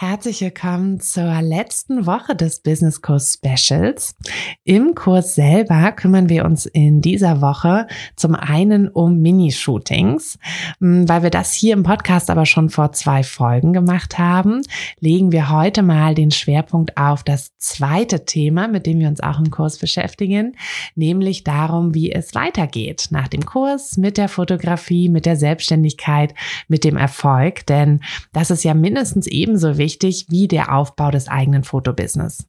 [0.00, 4.14] Herzlich willkommen zur letzten Woche des Business Kurs Specials.
[4.62, 10.38] Im Kurs selber kümmern wir uns in dieser Woche zum einen um Minishootings.
[10.78, 14.62] Hm, weil wir das hier im Podcast aber schon vor zwei Folgen gemacht haben,
[15.00, 19.40] legen wir heute mal den Schwerpunkt auf das zweite Thema, mit dem wir uns auch
[19.40, 20.54] im Kurs beschäftigen,
[20.94, 26.34] nämlich darum, wie es weitergeht nach dem Kurs mit der Fotografie, mit der Selbstständigkeit,
[26.68, 27.66] mit dem Erfolg.
[27.66, 27.98] Denn
[28.32, 32.46] das ist ja mindestens ebenso wichtig wichtig wie der Aufbau des eigenen Fotobusiness.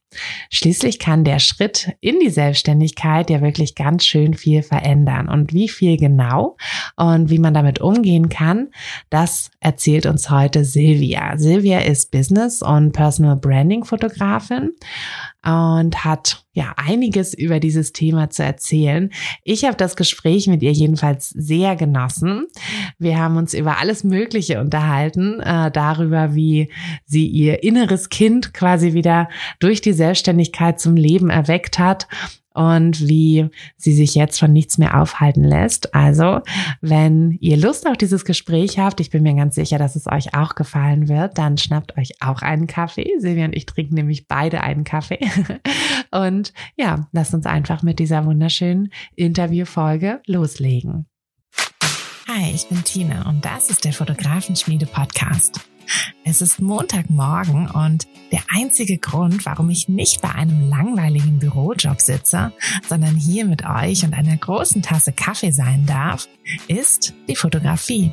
[0.50, 5.26] Schließlich kann der Schritt in die Selbstständigkeit ja wirklich ganz schön viel verändern.
[5.26, 6.58] Und wie viel genau
[6.96, 8.68] und wie man damit umgehen kann,
[9.08, 11.38] das erzählt uns heute Silvia.
[11.38, 14.72] Silvia ist Business- und Personal Branding Fotografin
[15.42, 19.10] und hat ja einiges über dieses Thema zu erzählen.
[19.44, 22.46] Ich habe das Gespräch mit ihr jedenfalls sehr genossen.
[22.98, 26.70] Wir haben uns über alles Mögliche unterhalten, äh, darüber, wie
[27.04, 29.28] sie ihr inneres Kind quasi wieder
[29.60, 32.08] durch die Selbstständigkeit zum Leben erweckt hat
[32.54, 35.94] und wie sie sich jetzt von nichts mehr aufhalten lässt.
[35.94, 36.40] Also,
[36.80, 40.34] wenn ihr Lust auf dieses Gespräch habt, ich bin mir ganz sicher, dass es euch
[40.34, 43.12] auch gefallen wird, dann schnappt euch auch einen Kaffee.
[43.18, 45.20] Silvia und ich trinken nämlich beide einen Kaffee.
[46.10, 51.06] Und ja, lasst uns einfach mit dieser wunderschönen Interviewfolge loslegen.
[52.26, 55.69] Hi, ich bin Tina und das ist der Fotografenschmiede Podcast.
[56.24, 62.52] Es ist Montagmorgen und der einzige Grund, warum ich nicht bei einem langweiligen Bürojob sitze,
[62.88, 66.28] sondern hier mit euch und einer großen Tasse Kaffee sein darf,
[66.68, 68.12] ist die Fotografie.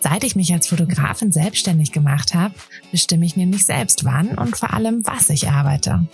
[0.00, 2.54] Seit ich mich als Fotografin selbstständig gemacht habe,
[2.90, 6.06] bestimme ich nämlich selbst wann und vor allem was ich arbeite.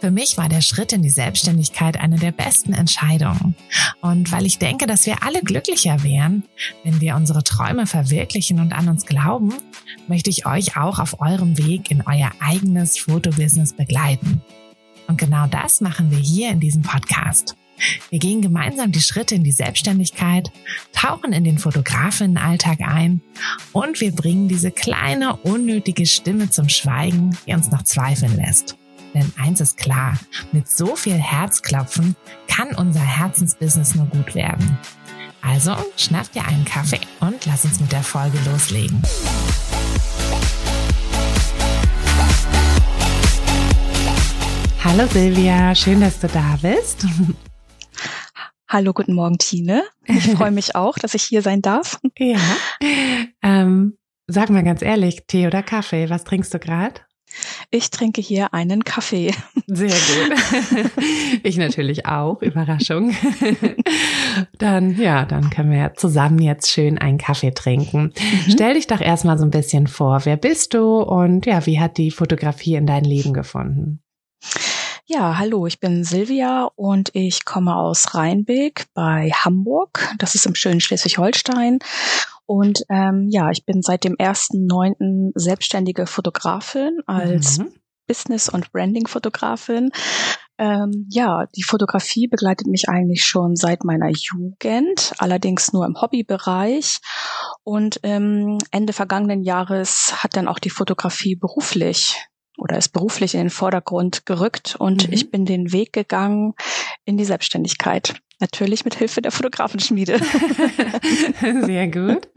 [0.00, 3.54] Für mich war der Schritt in die Selbstständigkeit eine der besten Entscheidungen.
[4.00, 6.44] Und weil ich denke, dass wir alle glücklicher wären,
[6.82, 9.54] wenn wir unsere Träume verwirklichen und an uns glauben,
[10.08, 14.42] möchte ich euch auch auf eurem Weg in euer eigenes Fotobusiness begleiten.
[15.06, 17.56] Und genau das machen wir hier in diesem Podcast.
[18.10, 20.50] Wir gehen gemeinsam die Schritte in die Selbstständigkeit,
[20.92, 23.20] tauchen in den Fotografinnenalltag ein
[23.72, 28.76] und wir bringen diese kleine, unnötige Stimme zum Schweigen, die uns noch zweifeln lässt.
[29.14, 30.14] Denn eins ist klar,
[30.52, 32.16] mit so viel Herzklopfen
[32.48, 34.78] kann unser Herzensbusiness nur gut werden.
[35.42, 39.02] Also schnapp dir einen Kaffee und lass uns mit der Folge loslegen.
[44.82, 47.06] Hallo Silvia, schön, dass du da bist.
[48.68, 49.84] Hallo, guten Morgen, Tine.
[50.06, 52.00] Ich freue mich auch, dass ich hier sein darf.
[52.16, 52.38] Ja.
[53.42, 57.02] Ähm, sag mal ganz ehrlich, Tee oder Kaffee, was trinkst du gerade?
[57.70, 59.32] Ich trinke hier einen Kaffee.
[59.66, 60.90] Sehr gut.
[61.42, 62.40] Ich natürlich auch.
[62.42, 63.14] Überraschung.
[64.58, 68.12] Dann, ja, dann können wir zusammen jetzt schön einen Kaffee trinken.
[68.14, 68.50] Mhm.
[68.50, 70.20] Stell dich doch erstmal so ein bisschen vor.
[70.24, 74.00] Wer bist du und ja, wie hat die Fotografie in dein Leben gefunden?
[75.06, 80.14] Ja, hallo, ich bin Silvia und ich komme aus Rheinbeck bei Hamburg.
[80.18, 81.80] Das ist im schönen Schleswig-Holstein.
[82.46, 85.32] Und ähm, ja, ich bin seit dem 1.9.
[85.34, 87.74] selbstständige Fotografin als mhm.
[88.06, 89.90] Business- und Branding-Fotografin.
[90.58, 97.00] Ähm, ja, die Fotografie begleitet mich eigentlich schon seit meiner Jugend, allerdings nur im Hobbybereich.
[97.64, 102.24] Und ähm, Ende vergangenen Jahres hat dann auch die Fotografie beruflich
[102.58, 105.14] oder ist beruflich in den Vordergrund gerückt und mhm.
[105.14, 106.54] ich bin den Weg gegangen
[107.04, 108.14] in die Selbstständigkeit.
[108.40, 110.18] Natürlich mit Hilfe der Fotografenschmiede.
[111.62, 112.28] Sehr gut.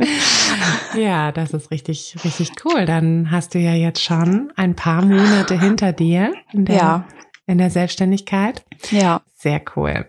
[0.96, 2.86] Ja, das ist richtig, richtig cool.
[2.86, 7.08] Dann hast du ja jetzt schon ein paar Monate hinter dir in der, ja.
[7.48, 8.64] in der Selbstständigkeit.
[8.92, 9.22] Ja.
[9.34, 10.08] Sehr cool.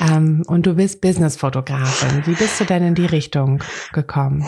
[0.00, 2.26] Ähm, und du bist Business-Fotografin.
[2.26, 3.62] Wie bist du denn in die Richtung
[3.92, 4.46] gekommen?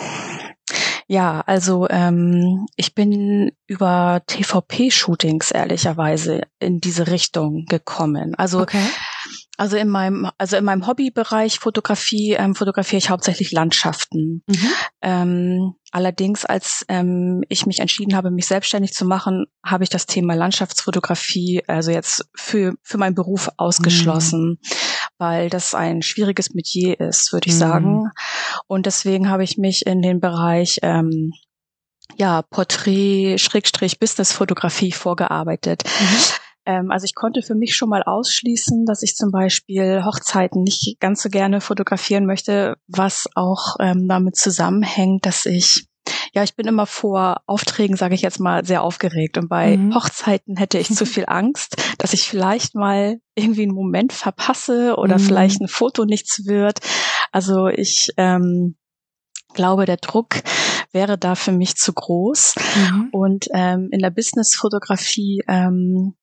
[1.11, 8.35] Ja, also ähm, ich bin über TVP-Shootings ehrlicherweise in diese Richtung gekommen.
[8.35, 8.83] Also okay
[9.59, 14.41] Also in meinem, also in meinem Hobbybereich Fotografie ähm, fotografiere ich hauptsächlich Landschaften.
[14.47, 14.69] Mhm.
[15.01, 20.05] Ähm, allerdings, als ähm, ich mich entschieden habe, mich selbstständig zu machen, habe ich das
[20.05, 24.69] Thema Landschaftsfotografie, also jetzt für für meinen Beruf ausgeschlossen, mhm.
[25.19, 27.59] Weil das ein schwieriges Metier ist, würde ich mhm.
[27.59, 28.11] sagen.
[28.67, 31.33] Und deswegen habe ich mich in den Bereich ähm,
[32.17, 35.83] ja, Porträt, Schrägstrich, Business-Fotografie vorgearbeitet.
[35.85, 36.17] Mhm.
[36.65, 40.97] Ähm, also ich konnte für mich schon mal ausschließen, dass ich zum Beispiel Hochzeiten nicht
[40.99, 45.88] ganz so gerne fotografieren möchte, was auch ähm, damit zusammenhängt, dass ich
[46.33, 49.37] ja, ich bin immer vor Aufträgen, sage ich jetzt mal, sehr aufgeregt.
[49.37, 49.95] Und bei mhm.
[49.95, 55.17] Hochzeiten hätte ich zu viel Angst, dass ich vielleicht mal irgendwie einen Moment verpasse oder
[55.17, 55.23] mhm.
[55.23, 56.79] vielleicht ein Foto nichts wird.
[57.31, 58.75] Also ich ähm,
[59.53, 60.35] glaube, der Druck
[60.91, 62.55] wäre da für mich zu groß.
[62.75, 63.09] Mhm.
[63.11, 66.15] Und ähm, in der Business-Fotografie ähm,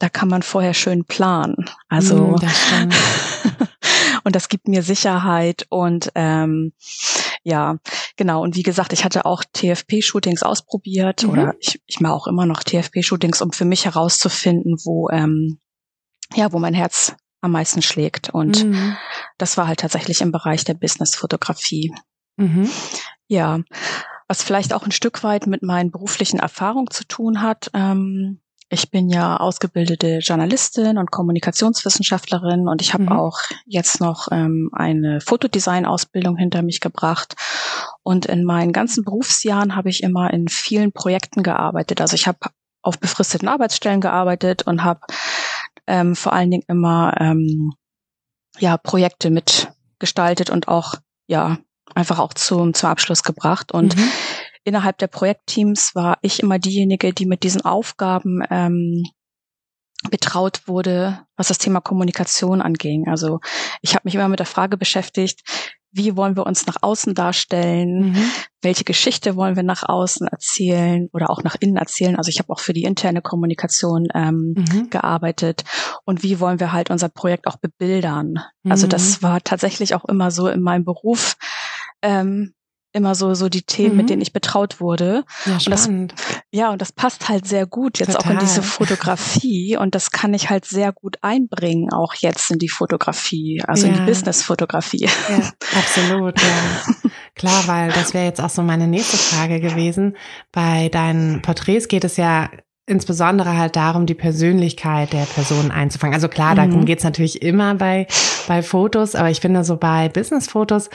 [0.00, 1.70] da kann man vorher schön planen.
[1.88, 2.72] Also mm, das
[4.24, 6.72] und das gibt mir Sicherheit und ähm,
[7.42, 7.76] ja,
[8.20, 8.42] genau.
[8.42, 11.30] Und wie gesagt, ich hatte auch TFP-Shootings ausprobiert mhm.
[11.30, 15.58] oder ich, ich mache auch immer noch TFP-Shootings, um für mich herauszufinden, wo ähm,
[16.34, 18.28] ja, wo mein Herz am meisten schlägt.
[18.28, 18.94] Und mhm.
[19.38, 21.94] das war halt tatsächlich im Bereich der Business-Fotografie.
[22.36, 22.68] Mhm.
[23.26, 23.60] Ja,
[24.28, 27.70] was vielleicht auch ein Stück weit mit meinen beruflichen Erfahrungen zu tun hat.
[27.72, 33.12] Ähm, ich bin ja ausgebildete Journalistin und Kommunikationswissenschaftlerin und ich habe mhm.
[33.12, 37.34] auch jetzt noch ähm, eine Fotodesign-Ausbildung hinter mich gebracht.
[38.10, 42.00] Und in meinen ganzen Berufsjahren habe ich immer in vielen Projekten gearbeitet.
[42.00, 42.38] Also ich habe
[42.82, 45.00] auf befristeten Arbeitsstellen gearbeitet und habe
[45.86, 47.72] ähm, vor allen Dingen immer ähm,
[48.58, 50.94] ja Projekte mitgestaltet und auch
[51.28, 51.58] ja
[51.94, 54.10] einfach auch zum zum Abschluss gebracht und mhm
[54.64, 59.04] innerhalb der Projektteams war ich immer diejenige, die mit diesen Aufgaben ähm,
[60.08, 63.08] betraut wurde, was das Thema Kommunikation anging.
[63.08, 63.40] Also
[63.82, 65.42] ich habe mich immer mit der Frage beschäftigt,
[65.92, 68.30] wie wollen wir uns nach außen darstellen, mhm.
[68.62, 72.16] welche Geschichte wollen wir nach außen erzählen oder auch nach innen erzählen.
[72.16, 74.90] Also ich habe auch für die interne Kommunikation ähm, mhm.
[74.90, 75.64] gearbeitet
[76.04, 78.38] und wie wollen wir halt unser Projekt auch bebildern.
[78.62, 78.70] Mhm.
[78.70, 79.24] Also das mhm.
[79.24, 81.36] war tatsächlich auch immer so in meinem Beruf.
[82.02, 82.54] Ähm,
[82.92, 83.96] immer so so die Themen, mhm.
[83.96, 85.24] mit denen ich betraut wurde.
[85.46, 85.88] Ja, und das,
[86.50, 88.26] ja, und das passt halt sehr gut jetzt Total.
[88.26, 92.58] auch in diese Fotografie und das kann ich halt sehr gut einbringen, auch jetzt in
[92.58, 93.92] die Fotografie, also ja.
[93.92, 95.08] in die Business-Fotografie.
[95.28, 97.10] Ja, absolut, ja.
[97.34, 100.16] Klar, weil das wäre jetzt auch so meine nächste Frage gewesen.
[100.52, 102.50] Bei deinen Porträts geht es ja
[102.90, 106.12] insbesondere halt darum, die Persönlichkeit der Person einzufangen.
[106.12, 106.84] Also klar, darum mhm.
[106.86, 108.08] geht's natürlich immer bei,
[108.48, 110.90] bei Fotos, aber ich finde so bei Business-Fotos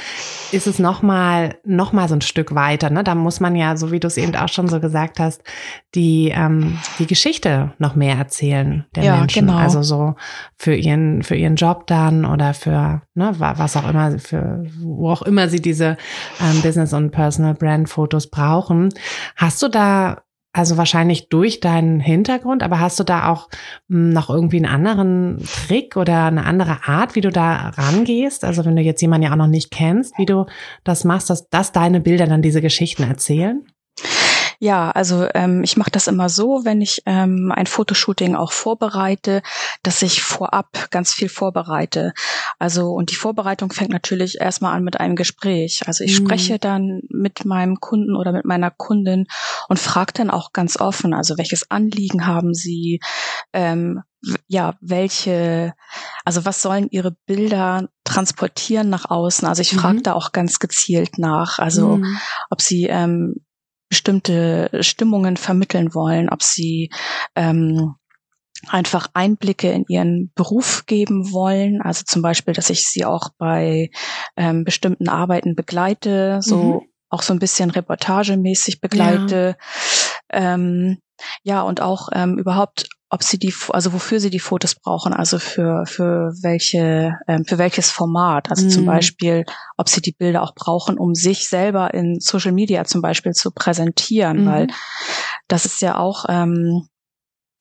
[0.51, 2.89] ist es nochmal noch mal so ein Stück weiter.
[2.89, 3.05] Ne?
[3.05, 5.41] Da muss man ja, so wie du es eben auch schon so gesagt hast,
[5.95, 9.47] die, ähm, die Geschichte noch mehr erzählen der ja, Menschen.
[9.47, 9.57] Genau.
[9.57, 10.15] Also so
[10.57, 15.21] für ihren, für ihren Job dann oder für ne, was auch immer, für wo auch
[15.21, 15.95] immer sie diese
[16.41, 18.89] ähm, Business- und Personal-Brand-Fotos brauchen.
[19.37, 20.24] Hast du da
[20.55, 23.49] also wahrscheinlich durch deinen Hintergrund, aber hast du da auch
[23.89, 28.45] hm, noch irgendwie einen anderen Trick oder eine andere Art, wie du da rangehst?
[28.45, 30.45] Also wenn du jetzt jemanden ja auch noch nicht kennst, wie du
[30.85, 33.65] das machst, dass, dass deine Bilder dann diese Geschichten erzählen?
[34.59, 39.41] Ja, also ähm, ich mache das immer so, wenn ich ähm, ein Fotoshooting auch vorbereite,
[39.83, 42.13] dass ich vorab ganz viel vorbereite.
[42.59, 45.81] Also und die Vorbereitung fängt natürlich erstmal an mit einem Gespräch.
[45.85, 46.25] Also ich mhm.
[46.25, 49.27] spreche dann mit meinem Kunden oder mit meiner Kundin
[49.67, 52.99] und frage dann auch ganz offen, also welches Anliegen haben sie,
[53.53, 54.01] ähm,
[54.47, 55.73] ja, welche,
[56.23, 59.47] also was sollen ihre Bilder transportieren nach außen?
[59.47, 60.03] Also ich frage mhm.
[60.03, 62.17] da auch ganz gezielt nach, also mhm.
[62.49, 63.44] ob sie ähm,
[63.95, 66.89] bestimmte Stimmungen vermitteln wollen, ob sie
[67.33, 67.95] ähm,
[68.67, 71.81] einfach Einblicke in ihren Beruf geben wollen.
[71.81, 73.89] Also zum Beispiel, dass ich sie auch bei
[74.35, 76.81] ähm, bestimmten Arbeiten begleite, so mhm.
[77.09, 79.55] auch so ein bisschen reportagemäßig begleite.
[80.29, 80.97] Ja, ähm,
[81.43, 85.39] ja und auch ähm, überhaupt ob sie die, also wofür sie die Fotos brauchen, also
[85.39, 88.51] für, für welche, ähm, für welches Format.
[88.51, 88.69] Also mhm.
[88.69, 89.45] zum Beispiel,
[89.77, 93.51] ob sie die Bilder auch brauchen, um sich selber in Social Media zum Beispiel zu
[93.51, 94.45] präsentieren, mhm.
[94.45, 94.67] weil
[95.47, 96.89] das ist ja auch ähm,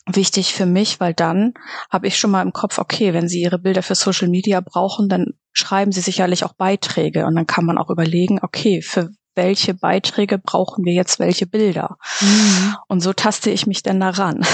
[0.06, 1.54] wichtig für mich, weil dann
[1.88, 5.08] habe ich schon mal im Kopf, okay, wenn sie ihre Bilder für Social Media brauchen,
[5.08, 9.74] dann schreiben sie sicherlich auch Beiträge und dann kann man auch überlegen, okay, für welche
[9.74, 11.96] Beiträge brauchen wir jetzt welche Bilder.
[12.20, 12.76] Mhm.
[12.88, 14.46] Und so taste ich mich denn daran.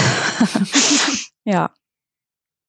[1.43, 1.71] ja.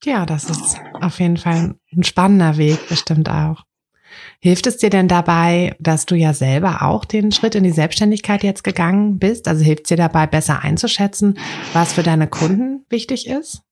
[0.05, 3.65] Ja, das ist auf jeden Fall ein spannender Weg, bestimmt auch.
[4.41, 8.43] Hilft es dir denn dabei, dass du ja selber auch den Schritt in die Selbstständigkeit
[8.43, 9.47] jetzt gegangen bist?
[9.49, 11.39] Also hilft es dir dabei, besser einzuschätzen,
[11.73, 13.63] was für deine Kunden wichtig ist?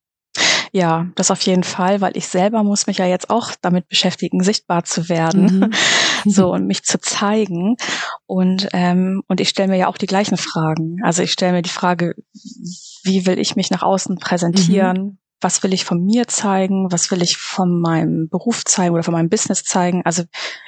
[0.73, 4.45] Ja, das auf jeden Fall, weil ich selber muss mich ja jetzt auch damit beschäftigen,
[4.45, 5.71] sichtbar zu werden, mhm.
[6.31, 7.77] so und mich zu zeigen.
[8.31, 10.99] Und ähm, und ich stelle mir ja auch die gleichen Fragen.
[11.03, 12.15] Also ich stelle mir die Frage,
[13.03, 14.97] wie will ich mich nach außen präsentieren?
[14.97, 15.19] Mhm.
[15.41, 16.93] Was will ich von mir zeigen?
[16.93, 20.03] Was will ich von meinem Beruf zeigen oder von meinem Business zeigen?
[20.05, 20.23] Also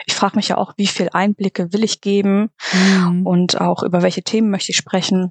[0.06, 3.24] ich frage mich ja auch, wie viel Einblicke will ich geben mhm.
[3.24, 5.30] und auch über welche Themen möchte ich sprechen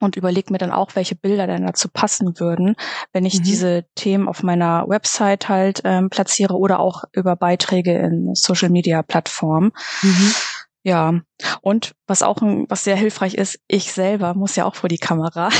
[0.00, 2.76] und überlege mir dann auch, welche Bilder denn dazu passen würden,
[3.12, 3.44] wenn ich mhm.
[3.44, 9.02] diese Themen auf meiner Website halt ähm, platziere oder auch über Beiträge in Social Media
[9.02, 9.72] Plattformen.
[10.02, 10.34] Mhm.
[10.88, 11.20] Ja,
[11.60, 14.96] und was auch ein, was sehr hilfreich ist, ich selber muss ja auch vor die
[14.96, 15.50] Kamera.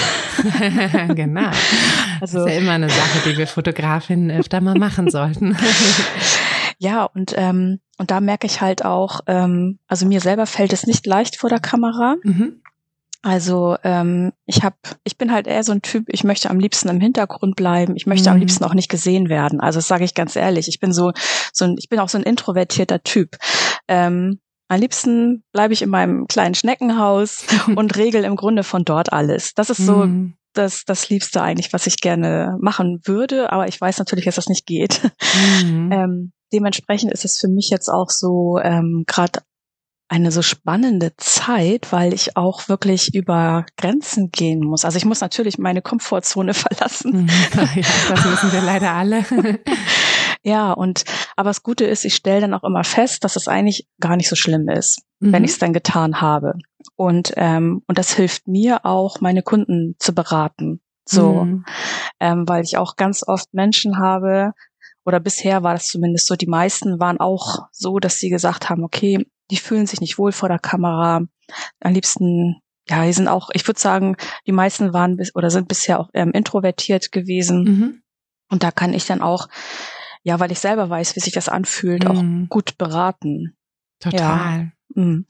[1.14, 1.50] genau.
[2.20, 5.56] Also, das ist ja immer eine Sache, die wir Fotografinnen öfter mal machen sollten.
[6.78, 10.84] ja, und, ähm, und da merke ich halt auch, ähm, also mir selber fällt es
[10.84, 12.16] nicht leicht vor der Kamera.
[12.24, 12.60] Mhm.
[13.22, 16.88] Also ähm, ich habe, ich bin halt eher so ein Typ, ich möchte am liebsten
[16.88, 18.34] im Hintergrund bleiben, ich möchte mhm.
[18.34, 19.60] am liebsten auch nicht gesehen werden.
[19.60, 20.66] Also das sage ich ganz ehrlich.
[20.66, 21.12] Ich bin so,
[21.52, 23.36] so ein, ich bin auch so ein introvertierter Typ.
[23.86, 27.44] Ähm, am liebsten bleibe ich in meinem kleinen Schneckenhaus
[27.76, 29.54] und regel im Grunde von dort alles.
[29.54, 30.34] Das ist so mhm.
[30.52, 34.48] das, das Liebste eigentlich, was ich gerne machen würde, aber ich weiß natürlich, dass das
[34.48, 35.00] nicht geht.
[35.64, 35.92] Mhm.
[35.98, 39.40] Ähm, dementsprechend ist es für mich jetzt auch so ähm, gerade
[40.08, 44.86] eine so spannende Zeit, weil ich auch wirklich über Grenzen gehen muss.
[44.86, 47.22] Also ich muss natürlich meine Komfortzone verlassen.
[47.22, 47.28] Mhm.
[47.54, 49.24] Ja, das müssen wir leider alle.
[50.48, 51.04] Ja, und
[51.36, 54.28] aber das Gute ist, ich stelle dann auch immer fest, dass es eigentlich gar nicht
[54.28, 55.32] so schlimm ist, mhm.
[55.32, 56.54] wenn ich es dann getan habe.
[56.96, 60.80] Und ähm, und das hilft mir auch, meine Kunden zu beraten.
[61.04, 61.64] So, mhm.
[62.20, 64.52] ähm, weil ich auch ganz oft Menschen habe,
[65.08, 68.84] oder bisher war das zumindest so, die meisten waren auch so, dass sie gesagt haben,
[68.84, 71.22] okay, die fühlen sich nicht wohl vor der Kamera.
[71.80, 75.66] Am liebsten, ja, die sind auch, ich würde sagen, die meisten waren bis oder sind
[75.66, 77.62] bisher auch ähm, introvertiert gewesen.
[77.62, 78.02] Mhm.
[78.50, 79.48] Und da kann ich dann auch,
[80.28, 82.10] ja, weil ich selber weiß, wie sich das anfühlt, mhm.
[82.10, 83.56] auch gut beraten.
[83.98, 84.20] Total.
[84.20, 84.66] Ja.
[84.94, 85.24] Mhm.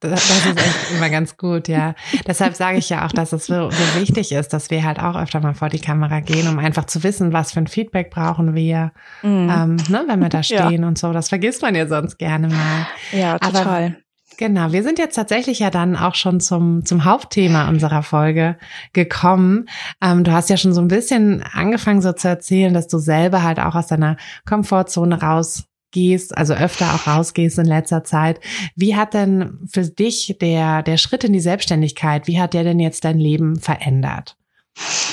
[0.00, 1.94] Das, das, ist echt immer ganz gut, ja.
[2.26, 5.14] Deshalb sage ich ja auch, dass es so, so, wichtig ist, dass wir halt auch
[5.14, 8.56] öfter mal vor die Kamera gehen, um einfach zu wissen, was für ein Feedback brauchen
[8.56, 8.90] wir,
[9.22, 9.48] mhm.
[9.48, 10.88] ähm, ne, wenn wir da stehen ja.
[10.88, 11.12] und so.
[11.12, 12.88] Das vergisst man ja sonst gerne mal.
[13.12, 13.66] Ja, total.
[13.66, 13.96] Aber,
[14.40, 18.56] Genau, wir sind jetzt tatsächlich ja dann auch schon zum, zum Hauptthema unserer Folge
[18.94, 19.68] gekommen.
[20.00, 23.42] Ähm, du hast ja schon so ein bisschen angefangen so zu erzählen, dass du selber
[23.42, 24.16] halt auch aus deiner
[24.48, 28.40] Komfortzone raus gehst, also öfter auch rausgehst in letzter Zeit.
[28.74, 32.80] Wie hat denn für dich der, der Schritt in die Selbstständigkeit, wie hat der denn
[32.80, 34.38] jetzt dein Leben verändert?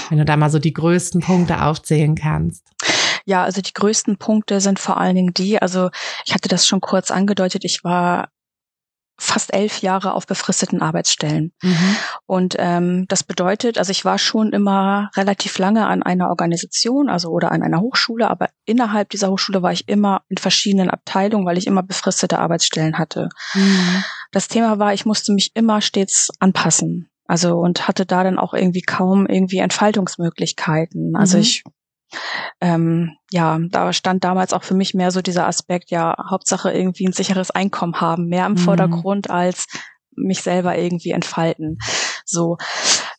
[0.08, 2.66] Wenn du da mal so die größten Punkte aufzählen kannst.
[3.26, 5.90] Ja, also die größten Punkte sind vor allen Dingen die, also
[6.24, 8.30] ich hatte das schon kurz angedeutet, ich war
[9.20, 11.52] fast elf Jahre auf befristeten Arbeitsstellen.
[11.62, 11.96] Mhm.
[12.26, 17.30] Und ähm, das bedeutet, also ich war schon immer relativ lange an einer Organisation, also
[17.30, 21.58] oder an einer Hochschule, aber innerhalb dieser Hochschule war ich immer in verschiedenen Abteilungen, weil
[21.58, 23.30] ich immer befristete Arbeitsstellen hatte.
[23.54, 24.04] Mhm.
[24.32, 27.10] Das Thema war, ich musste mich immer stets anpassen.
[27.26, 31.16] Also und hatte da dann auch irgendwie kaum irgendwie Entfaltungsmöglichkeiten.
[31.16, 31.44] Also mhm.
[31.44, 31.64] ich
[32.62, 37.08] ähm, ja, da stand damals auch für mich mehr so dieser Aspekt, ja, Hauptsache irgendwie
[37.08, 38.58] ein sicheres Einkommen haben, mehr im mhm.
[38.58, 39.68] Vordergrund als
[40.16, 41.78] mich selber irgendwie entfalten.
[42.26, 42.58] So,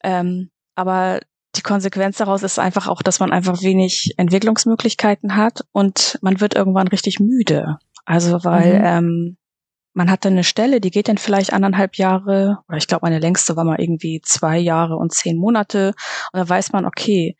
[0.02, 1.20] ähm, aber
[1.56, 6.54] die Konsequenz daraus ist einfach auch, dass man einfach wenig Entwicklungsmöglichkeiten hat und man wird
[6.54, 7.78] irgendwann richtig müde.
[8.04, 8.84] Also weil mhm.
[8.84, 9.36] ähm,
[9.98, 13.18] man hat dann eine Stelle, die geht dann vielleicht anderthalb Jahre, oder ich glaube, meine
[13.18, 15.88] längste war mal irgendwie zwei Jahre und zehn Monate.
[16.32, 17.36] Und dann weiß man, okay,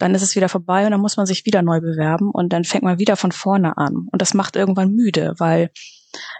[0.00, 2.64] dann ist es wieder vorbei und dann muss man sich wieder neu bewerben und dann
[2.64, 4.08] fängt man wieder von vorne an.
[4.10, 5.70] Und das macht irgendwann müde, weil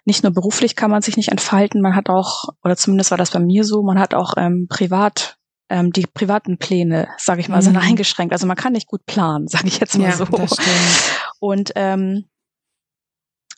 [0.04, 3.30] nicht nur beruflich kann man sich nicht entfalten, man hat auch, oder zumindest war das
[3.30, 5.38] bei mir so, man hat auch ähm, privat
[5.70, 7.62] ähm, die privaten Pläne, sage ich mal, mhm.
[7.62, 8.32] sind eingeschränkt.
[8.32, 10.26] Also man kann nicht gut planen, sage ich jetzt mal ja, so.
[11.38, 12.24] Und ähm,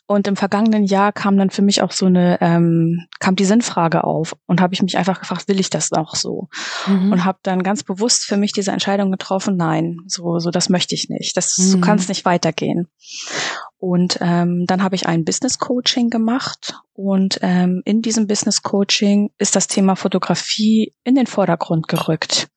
[0.07, 4.03] und im vergangenen Jahr kam dann für mich auch so eine, ähm, kam die Sinnfrage
[4.03, 6.47] auf und habe ich mich einfach gefragt, will ich das auch so?
[6.85, 7.11] Mhm.
[7.11, 10.93] Und habe dann ganz bewusst für mich diese Entscheidung getroffen, nein, so, so das möchte
[10.93, 11.35] ich nicht.
[11.37, 11.63] Das, mhm.
[11.63, 12.87] so kann es nicht weitergehen.
[13.77, 19.31] Und ähm, dann habe ich ein Business Coaching gemacht und ähm, in diesem Business Coaching
[19.39, 22.47] ist das Thema Fotografie in den Vordergrund gerückt.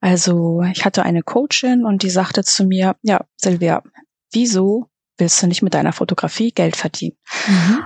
[0.00, 3.82] Also ich hatte eine Coachin und die sagte zu mir, ja, Silvia,
[4.32, 4.88] wieso
[5.22, 7.16] willst du nicht mit deiner Fotografie Geld verdienen?
[7.46, 7.84] Mhm.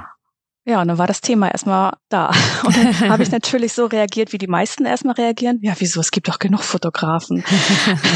[0.69, 2.33] Ja, und dann war das Thema erstmal da.
[2.67, 5.61] Und dann habe ich natürlich so reagiert, wie die meisten erstmal reagieren.
[5.63, 6.01] Ja, wieso?
[6.01, 7.45] Es gibt doch genug Fotografen.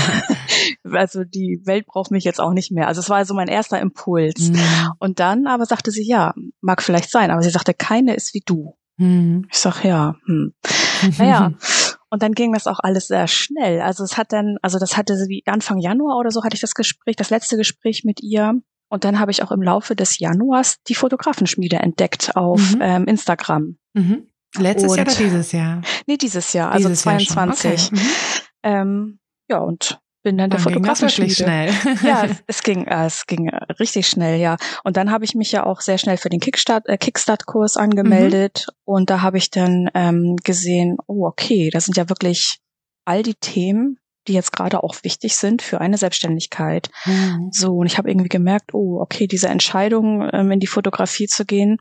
[0.93, 2.89] also die Welt braucht mich jetzt auch nicht mehr.
[2.89, 4.49] Also es war so also mein erster Impuls.
[4.49, 4.91] Mhm.
[4.99, 8.43] Und dann aber sagte sie, ja, mag vielleicht sein, aber sie sagte, keine ist wie
[8.45, 8.75] du.
[8.97, 9.47] Mhm.
[9.53, 10.53] Ich sag, ja, hm.
[11.19, 11.53] naja.
[12.11, 13.81] Und dann ging das auch alles sehr schnell.
[13.81, 16.75] Also es hat dann, also das hatte sie Anfang Januar oder so hatte ich das
[16.75, 18.55] Gespräch, das letzte Gespräch mit ihr.
[18.91, 22.83] Und dann habe ich auch im Laufe des Januars die Fotografenschmiede entdeckt auf mhm.
[22.83, 23.79] ähm, Instagram.
[23.95, 24.27] Mhm.
[24.59, 25.83] Letztes und, Jahr oder dieses Jahr?
[26.07, 27.65] Nee, dieses Jahr, also dieses 22.
[27.65, 27.95] Jahr okay.
[27.95, 28.11] mhm.
[28.65, 29.19] ähm,
[29.49, 31.35] ja, und bin dann, dann der Fotografenschmiede.
[31.35, 31.73] schnell.
[32.03, 34.57] ja, es ging, äh, es ging richtig schnell, ja.
[34.85, 38.67] Und dann habe ich mich ja auch sehr schnell für den Kickstart, äh, Kickstart-Kurs angemeldet
[38.67, 38.75] mhm.
[38.85, 42.59] und da habe ich dann ähm, gesehen, oh okay, das sind ja wirklich
[43.05, 46.91] all die Themen, die jetzt gerade auch wichtig sind für eine Selbstständigkeit.
[47.05, 47.51] Mhm.
[47.53, 51.45] So, und ich habe irgendwie gemerkt, oh, okay, diese Entscheidung, ähm, in die Fotografie zu
[51.45, 51.79] gehen,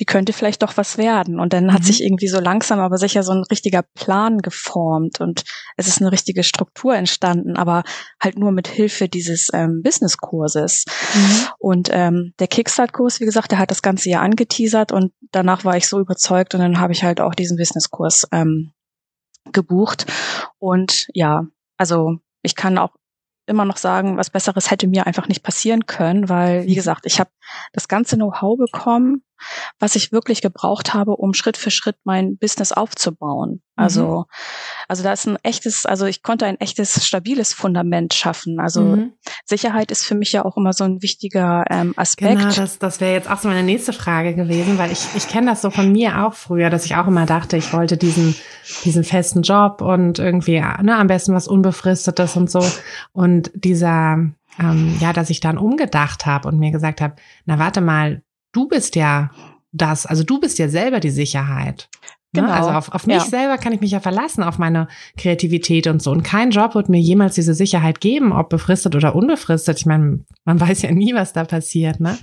[0.00, 1.40] die könnte vielleicht doch was werden.
[1.40, 1.72] Und dann mhm.
[1.72, 5.44] hat sich irgendwie so langsam aber sicher so ein richtiger Plan geformt und
[5.76, 7.82] es ist eine richtige Struktur entstanden, aber
[8.22, 10.84] halt nur mit Hilfe dieses ähm, Business-Kurses.
[11.14, 11.46] Mhm.
[11.58, 15.76] Und ähm, der Kickstart-Kurs, wie gesagt, der hat das ganze Jahr angeteasert und danach war
[15.76, 18.72] ich so überzeugt und dann habe ich halt auch diesen Business-Kurs ähm,
[19.52, 20.06] gebucht.
[20.58, 21.46] Und ja,
[21.78, 22.94] also ich kann auch
[23.46, 27.18] immer noch sagen, was Besseres hätte mir einfach nicht passieren können, weil, wie gesagt, ich
[27.18, 27.30] habe
[27.72, 29.22] das ganze Know-how bekommen,
[29.78, 33.62] was ich wirklich gebraucht habe, um Schritt für Schritt mein Business aufzubauen.
[33.76, 34.24] Also, mhm.
[34.88, 38.58] also da ist ein echtes, also ich konnte ein echtes, stabiles Fundament schaffen.
[38.58, 39.12] Also mhm.
[39.44, 42.40] Sicherheit ist für mich ja auch immer so ein wichtiger ähm, Aspekt.
[42.40, 45.46] Genau, das, das wäre jetzt auch so meine nächste Frage gewesen, weil ich, ich kenne
[45.50, 48.34] das so von mir auch früher, dass ich auch immer dachte, ich wollte diesen,
[48.84, 52.64] diesen festen Job und irgendwie, ne, am besten was Unbefristetes und so.
[53.12, 54.18] Und dieser,
[54.58, 58.22] ähm, ja, dass ich dann umgedacht habe und mir gesagt habe, na warte mal,
[58.52, 59.30] du bist ja
[59.72, 61.88] das, also du bist ja selber die Sicherheit.
[62.32, 62.42] Ne?
[62.42, 62.52] Genau.
[62.52, 63.24] Also auf, auf mich ja.
[63.24, 66.10] selber kann ich mich ja verlassen, auf meine Kreativität und so.
[66.10, 69.78] Und kein Job wird mir jemals diese Sicherheit geben, ob befristet oder unbefristet.
[69.78, 72.18] Ich meine, man weiß ja nie, was da passiert, ne?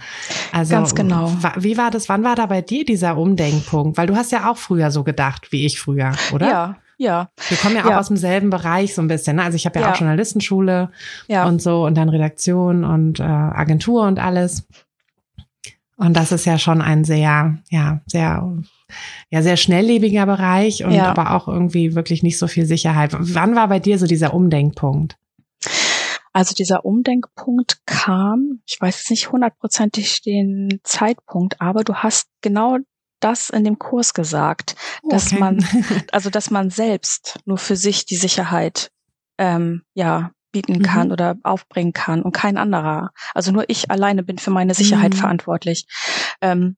[0.52, 1.36] Also, Ganz genau.
[1.58, 2.08] Wie war das?
[2.08, 3.98] Wann war da bei dir dieser Umdenkpunkt?
[3.98, 6.50] Weil du hast ja auch früher so gedacht, wie ich früher, oder?
[6.50, 7.30] Ja, ja.
[7.48, 8.00] Wir kommen ja auch ja.
[8.00, 9.38] aus demselben Bereich so ein bisschen.
[9.38, 9.44] Ne?
[9.44, 10.90] Also ich habe ja, ja, auch Journalistenschule
[11.28, 11.46] ja.
[11.46, 14.68] und so und dann Redaktion und äh, Agentur und alles.
[15.98, 18.52] Und das ist ja schon ein sehr, ja, sehr,
[19.30, 21.06] ja, sehr schnelllebiger Bereich und ja.
[21.06, 23.16] aber auch irgendwie wirklich nicht so viel Sicherheit.
[23.18, 25.18] Wann war bei dir so dieser Umdenkpunkt?
[26.34, 32.78] Also dieser Umdenkpunkt kam, ich weiß jetzt nicht hundertprozentig den Zeitpunkt, aber du hast genau
[33.26, 35.40] das in dem Kurs gesagt, oh, dass okay.
[35.40, 35.66] man,
[36.12, 38.92] also dass man selbst nur für sich die Sicherheit
[39.38, 41.14] ähm, ja bieten kann mhm.
[41.14, 43.12] oder aufbringen kann und kein anderer.
[43.34, 45.18] Also nur ich alleine bin für meine Sicherheit mhm.
[45.18, 45.86] verantwortlich.
[46.40, 46.78] Ähm,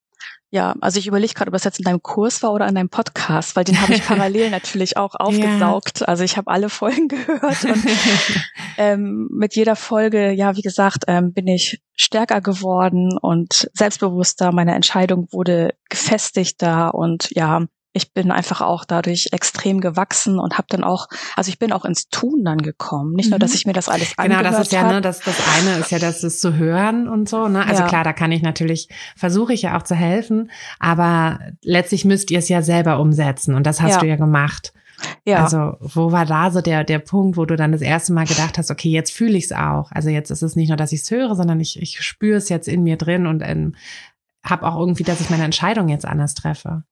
[0.50, 2.90] ja, also ich überlege gerade, ob das jetzt in deinem Kurs war oder in deinem
[2.90, 6.02] Podcast, weil den habe ich parallel natürlich auch aufgesaugt.
[6.02, 6.08] Ja.
[6.08, 7.86] Also ich habe alle Folgen gehört und
[8.78, 14.54] ähm, mit jeder Folge, ja, wie gesagt, ähm, bin ich stärker geworden und selbstbewusster.
[14.54, 20.68] Meine Entscheidung wurde gefestigter und ja, ich bin einfach auch dadurch extrem gewachsen und habe
[20.70, 23.14] dann auch, also ich bin auch ins Tun dann gekommen.
[23.14, 23.56] Nicht nur, dass mhm.
[23.56, 25.92] ich mir das alles genau, angehört Genau, das ist ja, ne, das, das eine ist
[25.92, 27.48] ja, das ist zu hören und so.
[27.48, 27.66] Ne?
[27.66, 27.88] Also ja.
[27.88, 32.40] klar, da kann ich natürlich, versuche ich ja auch zu helfen, aber letztlich müsst ihr
[32.40, 34.00] es ja selber umsetzen und das hast ja.
[34.00, 34.74] du ja gemacht.
[35.26, 35.44] Ja.
[35.44, 38.58] Also, wo war da so der, der Punkt, wo du dann das erste Mal gedacht
[38.58, 39.92] hast, okay, jetzt fühle ich es auch.
[39.92, 42.50] Also jetzt ist es nicht nur, dass ich es höre, sondern ich, ich spüre es
[42.50, 43.76] jetzt in mir drin und ähm,
[44.44, 46.84] habe auch irgendwie, dass ich meine Entscheidung jetzt anders treffe.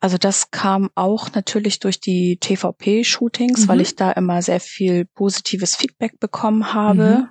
[0.00, 3.68] Also das kam auch natürlich durch die TVP-Shootings, mhm.
[3.68, 7.02] weil ich da immer sehr viel positives Feedback bekommen habe.
[7.02, 7.28] Mhm.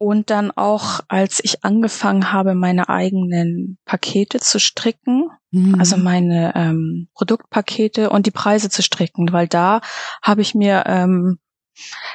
[0.00, 5.74] Und dann auch, als ich angefangen habe, meine eigenen Pakete zu stricken, mhm.
[5.76, 9.80] also meine ähm, Produktpakete und die Preise zu stricken, weil da
[10.22, 11.40] habe ich mir ähm,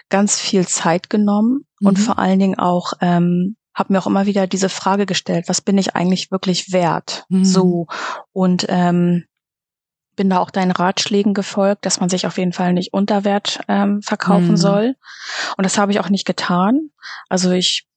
[0.07, 2.01] ganz viel Zeit genommen und mhm.
[2.01, 5.77] vor allen Dingen auch ähm, habe mir auch immer wieder diese Frage gestellt, was bin
[5.77, 7.25] ich eigentlich wirklich wert?
[7.29, 7.45] Mhm.
[7.45, 7.87] So
[8.31, 9.25] und ähm,
[10.15, 13.59] bin da auch deinen Ratschlägen gefolgt, dass man sich auf jeden Fall nicht unter Wert
[13.67, 14.57] ähm, verkaufen mhm.
[14.57, 14.95] soll.
[15.57, 16.89] Und das habe ich auch nicht getan.
[17.29, 17.87] Also ich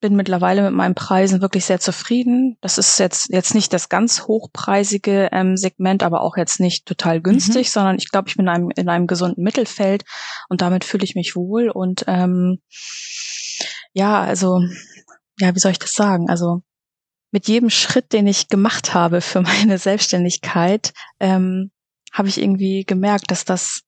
[0.00, 2.56] bin mittlerweile mit meinen Preisen wirklich sehr zufrieden.
[2.60, 7.20] Das ist jetzt jetzt nicht das ganz hochpreisige ähm, Segment, aber auch jetzt nicht total
[7.20, 7.70] günstig, mhm.
[7.70, 10.04] sondern ich glaube, ich bin in einem, in einem gesunden Mittelfeld
[10.48, 11.68] und damit fühle ich mich wohl.
[11.68, 12.60] Und ähm,
[13.92, 14.60] ja, also
[15.40, 16.28] ja, wie soll ich das sagen?
[16.28, 16.62] Also
[17.30, 21.70] mit jedem Schritt, den ich gemacht habe für meine Selbstständigkeit, ähm,
[22.12, 23.82] habe ich irgendwie gemerkt, dass das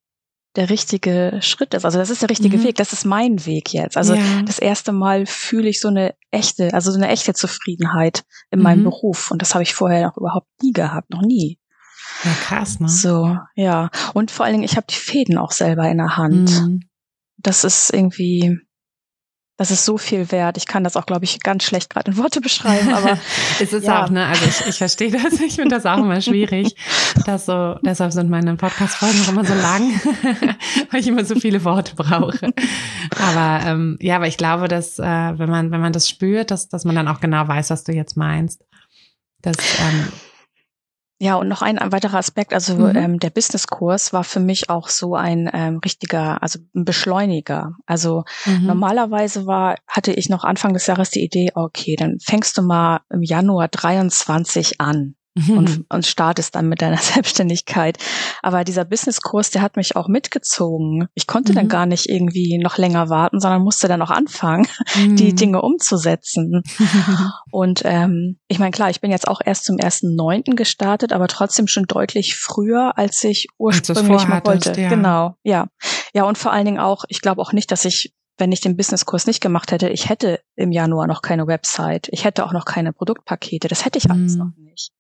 [0.57, 1.85] der richtige Schritt ist.
[1.85, 2.65] Also das ist der richtige mhm.
[2.65, 2.77] Weg.
[2.77, 3.97] Das ist mein Weg jetzt.
[3.97, 4.43] Also ja.
[4.43, 8.65] das erste Mal fühle ich so eine echte, also so eine echte Zufriedenheit in mhm.
[8.65, 9.31] meinem Beruf.
[9.31, 11.59] Und das habe ich vorher noch überhaupt nie gehabt, noch nie.
[12.25, 12.89] Ja, krass, ne?
[12.89, 13.91] So, ja.
[14.13, 16.51] Und vor allen Dingen, ich habe die Fäden auch selber in der Hand.
[16.51, 16.81] Mhm.
[17.39, 18.59] Das ist irgendwie,
[19.61, 20.57] das ist so viel wert.
[20.57, 23.19] Ich kann das auch, glaube ich, ganz schlecht gerade in Worte beschreiben, aber
[23.61, 24.03] es ist ja.
[24.03, 26.75] auch, ne, also ich, ich verstehe das, ich finde das auch immer schwierig.
[27.27, 30.01] Das so, deshalb sind meine Podcast-Folgen auch immer so lang,
[30.91, 32.55] weil ich immer so viele Worte brauche.
[33.19, 36.71] Aber ähm, ja, aber ich glaube, dass äh, wenn man, wenn man das spürt, dass,
[36.71, 38.65] dass man dann auch genau weiß, was du jetzt meinst.
[39.43, 40.09] Das, ähm,
[41.23, 42.97] ja, und noch ein, ein weiterer Aspekt, also mhm.
[42.97, 47.75] ähm, der Businesskurs war für mich auch so ein ähm, richtiger, also ein Beschleuniger.
[47.85, 48.67] Also mhm.
[48.67, 53.03] normalerweise war, hatte ich noch Anfang des Jahres die Idee, okay, dann fängst du mal
[53.11, 57.99] im Januar 23 an und, und startest dann mit deiner Selbstständigkeit.
[58.43, 61.09] Aber dieser Businesskurs, der hat mich auch mitgezogen.
[61.15, 61.57] Ich konnte mhm.
[61.57, 64.67] dann gar nicht irgendwie noch länger warten, sondern musste dann auch anfangen,
[64.97, 65.17] mhm.
[65.17, 66.63] die Dinge umzusetzen.
[67.51, 71.29] und ähm, ich meine, klar, ich bin jetzt auch erst zum ersten Neunten gestartet, aber
[71.29, 74.79] trotzdem schon deutlich früher, als ich ursprünglich mal wollte.
[74.81, 74.89] Ja.
[74.89, 75.69] Genau, ja.
[76.13, 78.77] Ja, und vor allen Dingen auch, ich glaube auch nicht, dass ich wenn ich den
[78.77, 82.65] Businesskurs nicht gemacht hätte, ich hätte im Januar noch keine Website, ich hätte auch noch
[82.65, 84.39] keine Produktpakete, das hätte ich alles mhm.
[84.39, 84.93] noch nicht.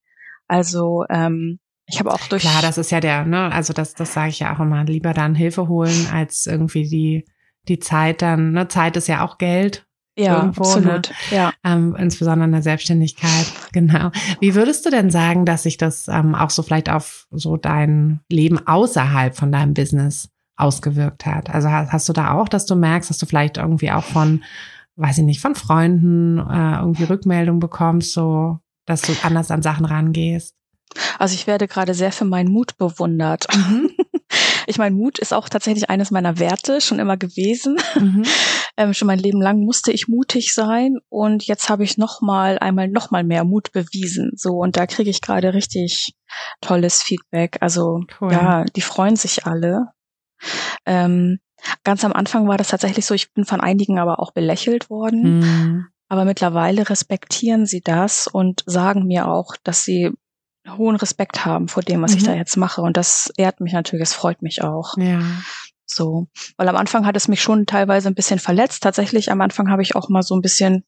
[0.50, 2.42] Also ähm, ich habe auch durch.
[2.42, 5.14] Klar, das ist ja der, ne, also das, das sage ich ja auch immer, lieber
[5.14, 7.24] dann Hilfe holen, als irgendwie die,
[7.68, 9.86] die Zeit dann, ne, Zeit ist ja auch Geld.
[10.18, 10.68] Ja, irgendwo, ne?
[10.68, 11.10] absolut.
[11.30, 11.36] Ne?
[11.36, 11.52] Ja.
[11.64, 13.46] Ähm, insbesondere in der Selbstständigkeit.
[13.72, 14.10] Genau.
[14.40, 18.18] Wie würdest du denn sagen, dass sich das ähm, auch so vielleicht auf so dein
[18.28, 21.50] Leben außerhalb von deinem Business ausgewirkt hat?
[21.50, 24.42] Also hast, hast du da auch, dass du merkst, dass du vielleicht irgendwie auch von,
[24.96, 28.58] weiß ich nicht, von Freunden äh, irgendwie Rückmeldung bekommst, so
[28.90, 30.54] dass du anders an Sachen rangehst?
[31.18, 33.46] Also ich werde gerade sehr für meinen Mut bewundert.
[33.54, 33.90] Mhm.
[34.66, 37.76] Ich meine, Mut ist auch tatsächlich eines meiner Werte schon immer gewesen.
[37.96, 38.24] Mhm.
[38.76, 42.58] Ähm, schon mein Leben lang musste ich mutig sein und jetzt habe ich noch mal
[42.58, 44.30] einmal noch mal mehr Mut bewiesen.
[44.36, 46.14] So und da kriege ich gerade richtig
[46.60, 47.58] tolles Feedback.
[47.60, 48.32] Also cool.
[48.32, 49.88] ja, die freuen sich alle.
[50.86, 51.40] Ähm,
[51.84, 53.12] ganz am Anfang war das tatsächlich so.
[53.12, 55.40] Ich bin von einigen aber auch belächelt worden.
[55.40, 55.86] Mhm.
[56.10, 60.10] Aber mittlerweile respektieren sie das und sagen mir auch, dass sie
[60.68, 62.18] hohen Respekt haben vor dem, was mhm.
[62.18, 62.82] ich da jetzt mache.
[62.82, 64.96] Und das ehrt mich natürlich, es freut mich auch.
[64.98, 65.22] Ja.
[65.86, 66.26] So.
[66.56, 68.82] Weil am Anfang hat es mich schon teilweise ein bisschen verletzt.
[68.82, 70.84] Tatsächlich am Anfang habe ich auch mal so ein bisschen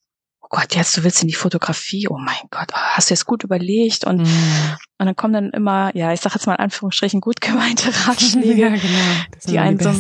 [0.55, 4.05] Gott, jetzt du willst in die Fotografie, oh mein Gott, hast du jetzt gut überlegt
[4.05, 4.77] und, mm.
[4.99, 8.61] und dann kommen dann immer, ja, ich sage jetzt mal in Anführungsstrichen gut gemeinte Ratschläge,
[8.61, 9.49] ja, genau.
[9.49, 9.91] die einen so,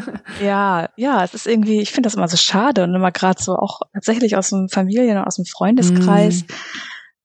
[0.40, 3.56] ja, ja, es ist irgendwie, ich finde das immer so schade und immer gerade so
[3.56, 6.44] auch tatsächlich aus dem Familien- und aus dem Freundeskreis.
[6.44, 6.52] Mm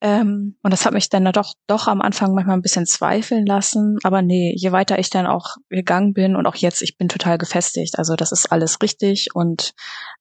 [0.04, 4.00] ähm, und das hat mich dann doch, doch am Anfang manchmal ein bisschen zweifeln lassen.
[4.04, 7.38] Aber nee, je weiter ich dann auch gegangen bin und auch jetzt, ich bin total
[7.38, 7.98] gefestigt.
[7.98, 9.74] Also das ist alles richtig und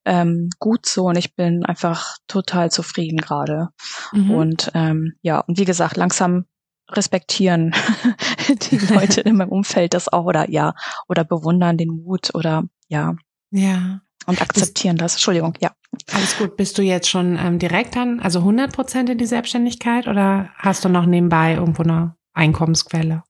[0.05, 3.69] ähm, gut so und ich bin einfach total zufrieden gerade.
[4.13, 4.31] Mhm.
[4.31, 6.47] Und ähm, ja, und wie gesagt, langsam
[6.91, 7.75] respektieren
[8.49, 10.75] die Leute in meinem Umfeld das auch oder ja,
[11.09, 13.15] oder bewundern den Mut oder ja.
[13.51, 14.01] Ja.
[14.27, 15.15] Und akzeptieren das.
[15.15, 15.73] Entschuldigung, ja.
[16.13, 16.57] Alles gut.
[16.57, 20.85] Bist du jetzt schon ähm, direkt dann, also 100 Prozent in die Selbstständigkeit oder hast
[20.85, 23.25] du noch nebenbei irgendwo eine Einkommensquelle?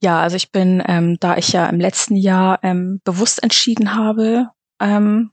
[0.00, 4.48] Ja, also ich bin, ähm, da ich ja im letzten Jahr ähm, bewusst entschieden habe,
[4.80, 5.30] ähm,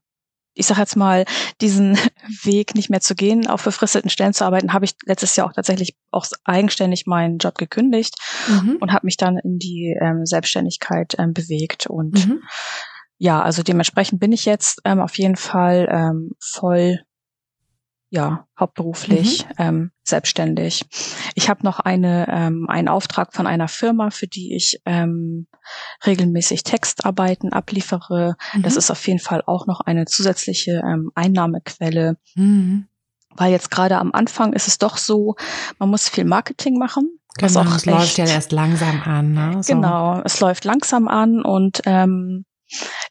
[0.56, 1.26] ich sage jetzt mal,
[1.62, 1.98] diesen
[2.44, 5.54] Weg nicht mehr zu gehen, auf befristeten Stellen zu arbeiten, habe ich letztes Jahr auch
[5.54, 8.16] tatsächlich auch eigenständig meinen Job gekündigt
[8.48, 8.78] mhm.
[8.80, 12.42] und habe mich dann in die ähm, Selbstständigkeit ähm, bewegt und mhm
[13.18, 17.00] ja, also dementsprechend bin ich jetzt ähm, auf jeden Fall ähm, voll
[18.10, 19.52] ja, hauptberuflich mhm.
[19.58, 20.86] ähm, selbstständig.
[21.34, 25.48] Ich habe noch eine, ähm, einen Auftrag von einer Firma, für die ich ähm,
[26.06, 28.36] regelmäßig Textarbeiten abliefere.
[28.54, 28.62] Mhm.
[28.62, 32.18] Das ist auf jeden Fall auch noch eine zusätzliche ähm, Einnahmequelle.
[32.36, 32.88] Mhm.
[33.36, 35.36] Weil jetzt gerade am Anfang ist es doch so,
[35.78, 37.20] man muss viel Marketing machen.
[37.38, 39.34] Genau, es läuft ja erst langsam an.
[39.34, 39.62] Ne?
[39.62, 39.74] So.
[39.74, 42.46] Genau, es läuft langsam an und ähm,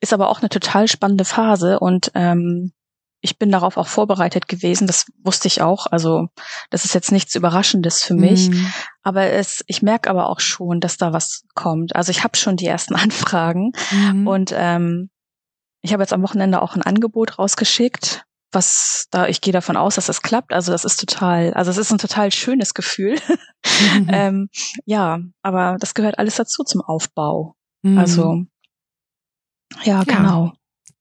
[0.00, 2.72] ist aber auch eine total spannende Phase und ähm,
[3.24, 4.86] ich bin darauf auch vorbereitet gewesen.
[4.86, 5.86] Das wusste ich auch.
[5.86, 6.28] Also
[6.68, 8.50] das ist jetzt nichts Überraschendes für mich.
[8.50, 8.66] Mm.
[9.02, 11.96] Aber es, ich merke aber auch schon, dass da was kommt.
[11.96, 14.26] Also ich habe schon die ersten Anfragen mm.
[14.26, 15.08] und ähm,
[15.80, 19.94] ich habe jetzt am Wochenende auch ein Angebot rausgeschickt, was da, ich gehe davon aus,
[19.94, 20.52] dass das klappt.
[20.52, 23.18] Also das ist total, also es ist ein total schönes Gefühl.
[23.94, 24.08] Mhm.
[24.12, 24.48] ähm,
[24.84, 27.56] ja, aber das gehört alles dazu zum Aufbau.
[27.80, 27.96] Mhm.
[27.96, 28.44] Also
[29.82, 30.46] ja, genau.
[30.46, 30.52] Ja,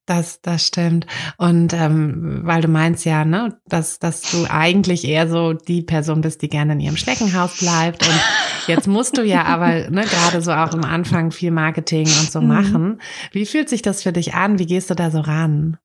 [0.06, 1.08] das, das stimmt.
[1.38, 6.22] Und ähm, weil du meinst ja, ne, dass, dass du eigentlich eher so die Person
[6.22, 8.08] bist, die gerne in ihrem Schneckenhaus bleibt.
[8.08, 8.20] Und
[8.68, 12.42] jetzt musst du ja aber ne, gerade so auch am Anfang viel Marketing und so
[12.42, 12.48] mhm.
[12.48, 13.02] machen.
[13.32, 14.60] Wie fühlt sich das für dich an?
[14.60, 15.78] Wie gehst du da so ran?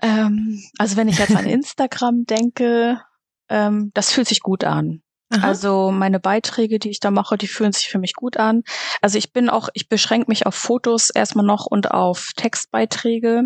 [0.00, 3.00] Ähm, also wenn ich jetzt an Instagram denke,
[3.48, 5.02] ähm, das fühlt sich gut an.
[5.30, 5.46] Aha.
[5.46, 8.62] Also meine Beiträge, die ich da mache, die fühlen sich für mich gut an.
[9.00, 13.44] Also ich bin auch, ich beschränke mich auf Fotos erstmal noch und auf Textbeiträge.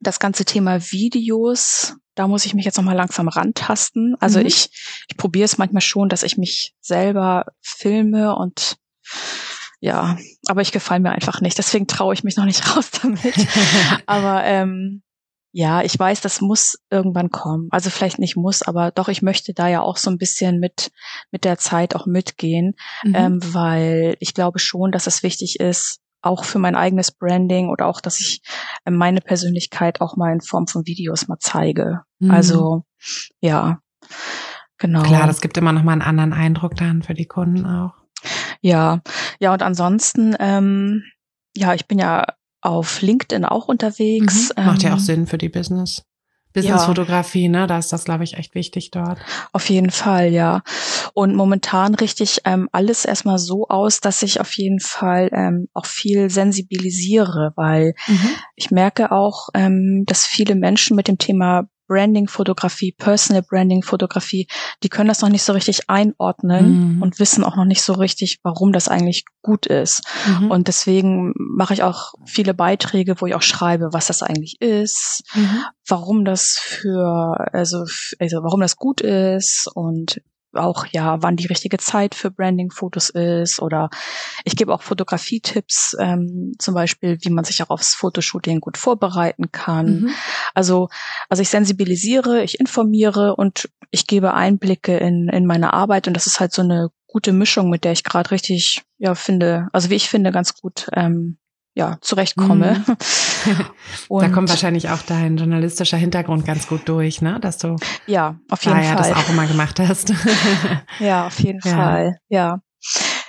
[0.00, 4.16] das ganze Thema Videos, da muss ich mich jetzt nochmal langsam rantasten.
[4.20, 4.46] Also mhm.
[4.46, 4.70] ich,
[5.08, 8.76] ich probiere es manchmal schon, dass ich mich selber filme und
[9.80, 10.16] ja,
[10.48, 11.58] aber ich gefalle mir einfach nicht.
[11.58, 13.34] Deswegen traue ich mich noch nicht raus damit.
[14.06, 15.02] aber ähm,
[15.58, 17.68] ja, ich weiß, das muss irgendwann kommen.
[17.70, 20.90] Also vielleicht nicht muss, aber doch, ich möchte da ja auch so ein bisschen mit,
[21.30, 23.14] mit der Zeit auch mitgehen, mhm.
[23.14, 27.86] ähm, weil ich glaube schon, dass es wichtig ist, auch für mein eigenes Branding oder
[27.86, 28.42] auch, dass ich
[28.84, 32.02] äh, meine Persönlichkeit auch mal in Form von Videos mal zeige.
[32.18, 32.32] Mhm.
[32.32, 32.84] Also
[33.40, 33.78] ja,
[34.76, 35.04] genau.
[35.04, 37.94] Klar, das gibt immer noch mal einen anderen Eindruck dann für die Kunden auch.
[38.60, 39.00] Ja,
[39.40, 41.02] ja und ansonsten, ähm,
[41.56, 42.26] ja, ich bin ja
[42.66, 44.52] auf LinkedIn auch unterwegs.
[44.56, 44.64] Mhm.
[44.64, 46.02] Macht ja auch ähm, Sinn für die Business.
[46.56, 47.50] Businessfotografie, ja.
[47.50, 47.66] ne?
[47.66, 49.18] Da ist das, glaube ich, echt wichtig dort.
[49.52, 50.62] Auf jeden Fall, ja.
[51.12, 55.68] Und momentan richte ich ähm, alles erstmal so aus, dass ich auf jeden Fall ähm,
[55.74, 58.30] auch viel sensibilisiere, weil mhm.
[58.54, 64.46] ich merke auch, ähm, dass viele Menschen mit dem Thema Branding-Fotografie, Personal Branding-Fotografie,
[64.82, 67.02] die können das noch nicht so richtig einordnen mhm.
[67.02, 70.02] und wissen auch noch nicht so richtig, warum das eigentlich gut ist.
[70.40, 70.50] Mhm.
[70.50, 75.22] Und deswegen mache ich auch viele Beiträge, wo ich auch schreibe, was das eigentlich ist,
[75.34, 75.64] mhm.
[75.86, 77.84] warum das für, also,
[78.18, 80.20] also warum das gut ist und
[80.58, 83.90] auch ja, wann die richtige Zeit für Branding-Fotos ist oder
[84.44, 89.52] ich gebe auch Fotografietipps, ähm, zum Beispiel, wie man sich auch aufs Fotoshooting gut vorbereiten
[89.52, 90.00] kann.
[90.00, 90.10] Mhm.
[90.54, 90.88] Also,
[91.28, 96.26] also ich sensibilisiere, ich informiere und ich gebe Einblicke in, in meine Arbeit und das
[96.26, 99.94] ist halt so eine gute Mischung, mit der ich gerade richtig, ja, finde, also wie
[99.94, 101.38] ich finde, ganz gut ähm,
[101.76, 102.82] ja, zurechtkomme.
[102.86, 102.96] Mhm.
[104.20, 107.38] da kommt wahrscheinlich auch dein journalistischer Hintergrund ganz gut durch, ne?
[107.38, 108.96] Dass du ja, auf jeden Fall.
[108.96, 110.12] das auch immer gemacht hast.
[111.00, 111.70] ja, auf jeden ja.
[111.70, 112.60] Fall, ja.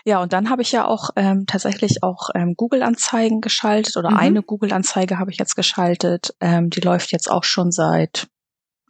[0.05, 4.17] Ja, und dann habe ich ja auch ähm, tatsächlich auch ähm, Google-Anzeigen geschaltet oder mhm.
[4.17, 6.33] eine Google-Anzeige habe ich jetzt geschaltet.
[6.39, 8.29] Ähm, die läuft jetzt auch schon seit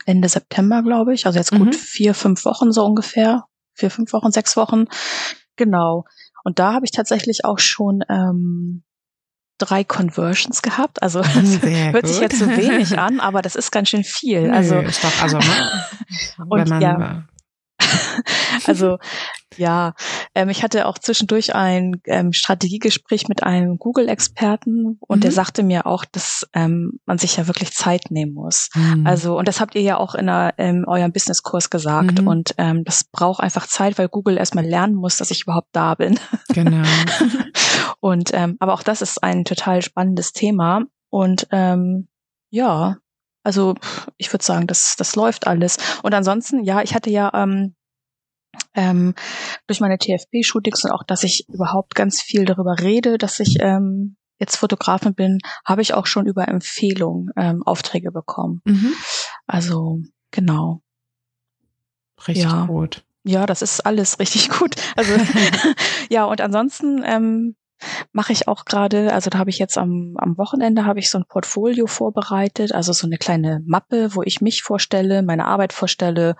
[0.06, 1.26] Ende September, glaube ich.
[1.26, 1.74] Also jetzt gut mhm.
[1.74, 3.46] vier, fünf Wochen so ungefähr.
[3.74, 4.86] Vier, fünf Wochen, sechs Wochen.
[5.56, 6.06] Genau.
[6.44, 8.84] Und da habe ich tatsächlich auch schon ähm,
[9.58, 11.02] drei Conversions gehabt.
[11.02, 12.14] Also Sehr hört gut.
[12.14, 14.44] sich jetzt so wenig an, aber das ist ganz schön viel.
[14.44, 15.72] Nö, also ist doch, also ne?
[16.50, 17.24] und ja,
[18.68, 18.98] also
[19.56, 19.94] ja,
[20.36, 25.22] ähm, ich hatte auch zwischendurch ein ähm, Strategiegespräch mit einem Google-Experten und mhm.
[25.22, 28.70] der sagte mir auch, dass ähm, man sich ja wirklich Zeit nehmen muss.
[28.76, 29.08] Mhm.
[29.08, 32.28] Also und das habt ihr ja auch in, einer, in eurem Businesskurs gesagt mhm.
[32.28, 35.96] und ähm, das braucht einfach Zeit, weil Google erstmal lernen muss, dass ich überhaupt da
[35.96, 36.20] bin.
[36.50, 36.88] Genau.
[38.00, 42.08] Und ähm, aber auch das ist ein total spannendes Thema und ähm,
[42.50, 42.98] ja,
[43.44, 43.76] also
[44.18, 45.78] ich würde sagen, das, das läuft alles.
[46.04, 47.76] Und ansonsten, ja, ich hatte ja ähm,
[48.74, 49.16] ähm,
[49.68, 54.18] durch meine TFP-Shootings und auch, dass ich überhaupt ganz viel darüber rede, dass ich ähm,
[54.40, 58.62] jetzt Fotografin bin, habe ich auch schon über Empfehlungen ähm, Aufträge bekommen.
[58.66, 58.94] Mhm.
[59.46, 60.82] Also genau.
[62.28, 62.66] Richtig ja.
[62.66, 63.06] gut.
[63.24, 64.76] Ja, das ist alles richtig gut.
[64.96, 65.14] Also
[66.10, 67.56] ja, und ansonsten ähm,
[68.12, 71.18] mache ich auch gerade, also da habe ich jetzt am, am Wochenende habe ich so
[71.18, 76.36] ein Portfolio vorbereitet, also so eine kleine Mappe, wo ich mich vorstelle, meine Arbeit vorstelle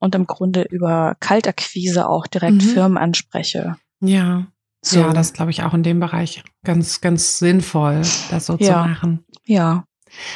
[0.00, 2.60] und im Grunde über Kaltakquise auch direkt mhm.
[2.60, 3.76] Firmen anspreche.
[4.00, 4.46] Ja.
[4.82, 5.00] So.
[5.00, 8.66] Ja, das glaube ich auch in dem Bereich ganz, ganz sinnvoll, das so ja.
[8.66, 9.24] zu machen.
[9.44, 9.84] Ja.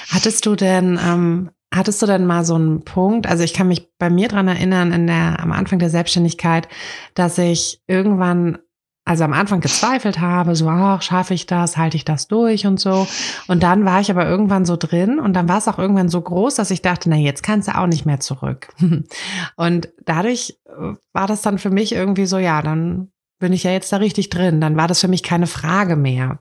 [0.09, 3.29] Hattest du denn, ähm, hattest du denn mal so einen Punkt?
[3.29, 6.69] Also ich kann mich bei mir dran erinnern, in der, am Anfang der Selbstständigkeit,
[7.15, 8.59] dass ich irgendwann
[9.05, 12.79] also am Anfang gezweifelt habe, so, ach, schaffe ich das, halte ich das durch und
[12.79, 13.07] so.
[13.49, 16.21] Und dann war ich aber irgendwann so drin und dann war es auch irgendwann so
[16.21, 18.69] groß, dass ich dachte, na, jetzt kannst du auch nicht mehr zurück.
[19.57, 23.73] Und dadurch äh, war das dann für mich irgendwie so, ja, dann bin ich ja
[23.73, 24.61] jetzt da richtig drin.
[24.61, 26.41] Dann war das für mich keine Frage mehr.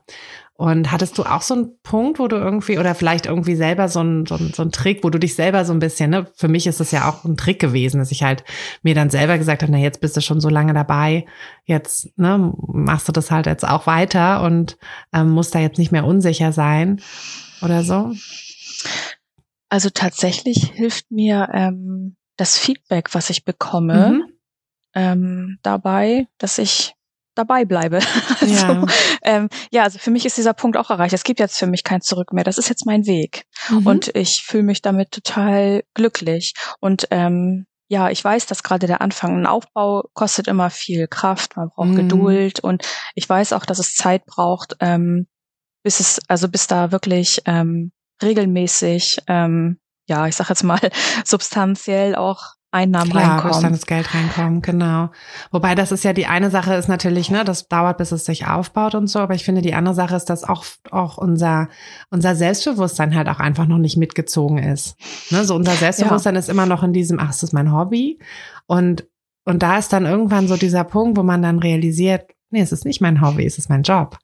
[0.60, 4.00] Und hattest du auch so einen Punkt, wo du irgendwie, oder vielleicht irgendwie selber so
[4.02, 6.48] ein, so ein, so ein Trick, wo du dich selber so ein bisschen, ne, für
[6.48, 8.44] mich ist das ja auch ein Trick gewesen, dass ich halt
[8.82, 11.24] mir dann selber gesagt habe, na, jetzt bist du schon so lange dabei,
[11.64, 14.76] jetzt, ne, machst du das halt jetzt auch weiter und
[15.14, 17.00] ähm, musst da jetzt nicht mehr unsicher sein
[17.62, 18.12] oder so?
[19.70, 24.32] Also tatsächlich hilft mir ähm, das Feedback, was ich bekomme, mhm.
[24.94, 26.96] ähm, dabei, dass ich
[27.34, 28.00] dabei bleibe.
[28.40, 28.86] Also, ja.
[29.22, 31.12] Ähm, ja, also für mich ist dieser Punkt auch erreicht.
[31.12, 32.42] Es gibt jetzt für mich kein Zurück mehr.
[32.42, 33.44] Das ist jetzt mein Weg.
[33.68, 33.86] Mhm.
[33.86, 36.54] Und ich fühle mich damit total glücklich.
[36.80, 41.56] Und ähm, ja, ich weiß, dass gerade der Anfang, ein Aufbau kostet immer viel Kraft,
[41.56, 41.96] man braucht mhm.
[41.96, 45.26] Geduld und ich weiß auch, dass es Zeit braucht, ähm,
[45.82, 47.90] bis es, also bis da wirklich ähm,
[48.22, 50.78] regelmäßig, ähm, ja, ich sag jetzt mal,
[51.24, 53.48] substanziell auch Einnahmen Klar, reinkommen.
[53.48, 55.10] muss dann das Geld reinkommen, genau.
[55.50, 58.46] Wobei das ist ja die eine Sache ist natürlich, ne, das dauert, bis es sich
[58.46, 61.68] aufbaut und so, aber ich finde, die andere Sache ist, dass auch, auch unser,
[62.10, 64.96] unser Selbstbewusstsein halt auch einfach noch nicht mitgezogen ist.
[65.30, 66.40] Ne, so unser Selbstbewusstsein ja.
[66.40, 68.20] ist immer noch in diesem, ach, es ist mein Hobby.
[68.66, 69.06] Und,
[69.44, 72.84] und da ist dann irgendwann so dieser Punkt, wo man dann realisiert, nee, es ist
[72.84, 74.18] nicht mein Hobby, es ist mein Job.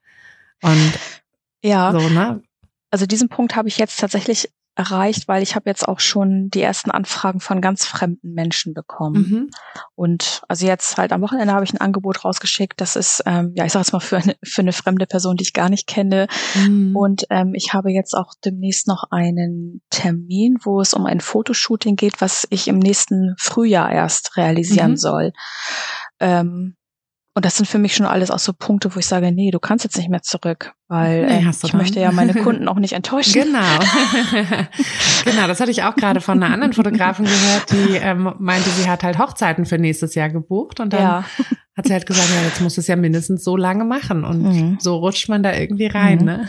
[0.62, 0.92] Und
[1.62, 1.90] ja.
[1.90, 2.42] So, ne?
[2.92, 6.60] Also diesen Punkt habe ich jetzt tatsächlich erreicht, weil ich habe jetzt auch schon die
[6.60, 9.16] ersten Anfragen von ganz fremden Menschen bekommen.
[9.16, 9.50] Mhm.
[9.94, 12.80] Und also jetzt halt am Wochenende habe ich ein Angebot rausgeschickt.
[12.80, 15.44] Das ist, ähm, ja, ich sage jetzt mal für eine, für eine fremde Person, die
[15.44, 16.28] ich gar nicht kenne.
[16.54, 16.94] Mhm.
[16.94, 21.96] Und ähm, ich habe jetzt auch demnächst noch einen Termin, wo es um ein Fotoshooting
[21.96, 24.96] geht, was ich im nächsten Frühjahr erst realisieren mhm.
[24.98, 25.32] soll.
[26.20, 26.76] Ähm,
[27.36, 29.58] und das sind für mich schon alles auch so Punkte, wo ich sage, nee, du
[29.58, 31.76] kannst jetzt nicht mehr zurück, weil nee, äh, ich dann.
[31.76, 33.42] möchte ja meine Kunden auch nicht enttäuschen.
[33.42, 33.58] Genau.
[35.26, 38.88] genau, das hatte ich auch gerade von einer anderen Fotografin gehört, die ähm, meinte, sie
[38.88, 41.24] hat halt Hochzeiten für nächstes Jahr gebucht und dann ja.
[41.76, 44.76] hat sie halt gesagt, ja, jetzt muss es ja mindestens so lange machen und mhm.
[44.80, 46.24] so rutscht man da irgendwie rein, mhm.
[46.24, 46.48] ne?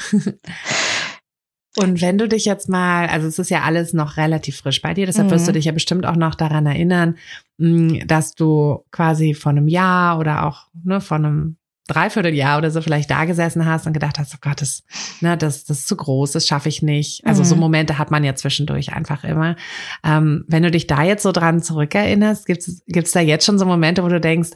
[1.79, 4.93] Und wenn du dich jetzt mal, also es ist ja alles noch relativ frisch bei
[4.93, 5.31] dir, deshalb mhm.
[5.31, 5.55] wirst du mhm.
[5.55, 7.17] dich ja bestimmt auch noch daran erinnern,
[7.57, 12.81] mm, dass du quasi vor einem Jahr oder auch ne, vor einem Dreivierteljahr oder so
[12.81, 14.83] vielleicht da gesessen hast und gedacht hast, oh Gott, das,
[15.21, 17.25] ne, das, das ist zu groß, das schaffe ich nicht.
[17.25, 17.45] Also mhm.
[17.45, 19.55] so Momente hat man ja zwischendurch einfach immer.
[20.03, 23.65] Ähm, wenn du dich da jetzt so dran zurückerinnerst, gibt es da jetzt schon so
[23.65, 24.51] Momente, wo du denkst,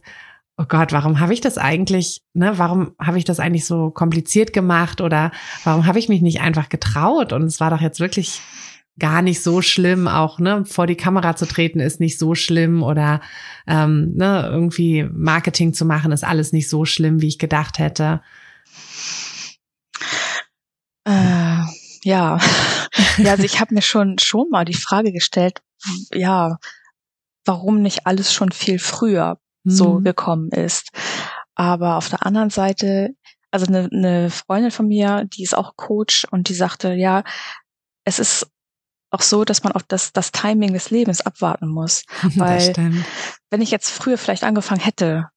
[0.58, 4.54] oh Gott, warum habe ich das eigentlich, ne, warum habe ich das eigentlich so kompliziert
[4.54, 5.32] gemacht oder
[5.64, 7.34] warum habe ich mich nicht einfach getraut?
[7.34, 8.42] Und es war doch jetzt wirklich
[9.00, 12.84] gar nicht so schlimm, auch ne, vor die Kamera zu treten ist nicht so schlimm
[12.84, 13.22] oder
[13.66, 18.22] ähm, ne, irgendwie Marketing zu machen ist alles nicht so schlimm, wie ich gedacht hätte.
[21.06, 21.64] Äh,
[22.04, 22.40] ja,
[23.18, 25.62] ja, also ich habe mir schon schon mal die Frage gestellt,
[26.14, 26.58] ja,
[27.46, 29.40] warum nicht alles schon viel früher?
[29.64, 30.04] So mhm.
[30.04, 30.90] gekommen ist.
[31.56, 33.16] Aber auf der anderen Seite,
[33.52, 37.24] also eine, eine Freundin von mir, die ist auch Coach und die sagte, ja,
[38.04, 38.48] es ist
[39.12, 42.04] auch so, dass man auf das, das Timing des Lebens abwarten muss.
[42.36, 42.74] Weil
[43.50, 45.28] wenn ich jetzt früher vielleicht angefangen hätte,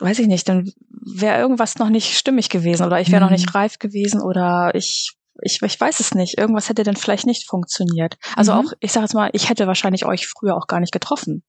[0.00, 3.26] weiß ich nicht, dann wäre irgendwas noch nicht stimmig gewesen oder ich wäre mhm.
[3.26, 3.58] noch nicht mhm.
[3.58, 6.38] reif gewesen oder ich ich, ich weiß es nicht.
[6.38, 8.16] Irgendwas hätte dann vielleicht nicht funktioniert.
[8.36, 8.58] Also mhm.
[8.58, 11.44] auch, ich sage jetzt mal, ich hätte wahrscheinlich euch früher auch gar nicht getroffen.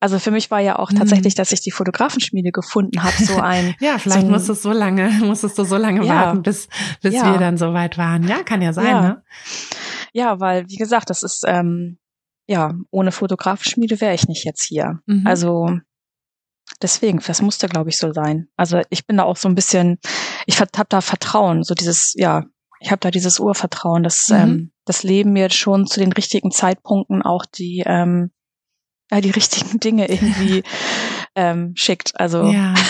[0.00, 1.38] Also für mich war ja auch tatsächlich, mhm.
[1.38, 3.74] dass ich die Fotografenschmiede gefunden habe, so ein.
[3.80, 6.68] ja, vielleicht so musstest du so lange, musstest du so lange ja, warten, bis,
[7.02, 7.32] bis ja.
[7.32, 8.26] wir dann so weit waren.
[8.28, 9.00] Ja, kann ja sein, ja.
[9.00, 9.22] ne?
[10.12, 11.98] Ja, weil, wie gesagt, das ist, ähm,
[12.46, 15.00] ja, ohne Fotografenschmiede wäre ich nicht jetzt hier.
[15.06, 15.26] Mhm.
[15.26, 15.78] Also
[16.80, 18.48] deswegen, das musste, glaube ich, so sein.
[18.56, 19.98] Also ich bin da auch so ein bisschen,
[20.46, 22.44] ich habe da Vertrauen, so dieses, ja,
[22.80, 24.36] ich habe da dieses Urvertrauen, dass mhm.
[24.36, 28.30] ähm, das Leben mir schon zu den richtigen Zeitpunkten auch die ähm,
[29.10, 30.62] ja, die richtigen Dinge irgendwie
[31.34, 32.18] ähm, schickt.
[32.18, 32.74] Also ja.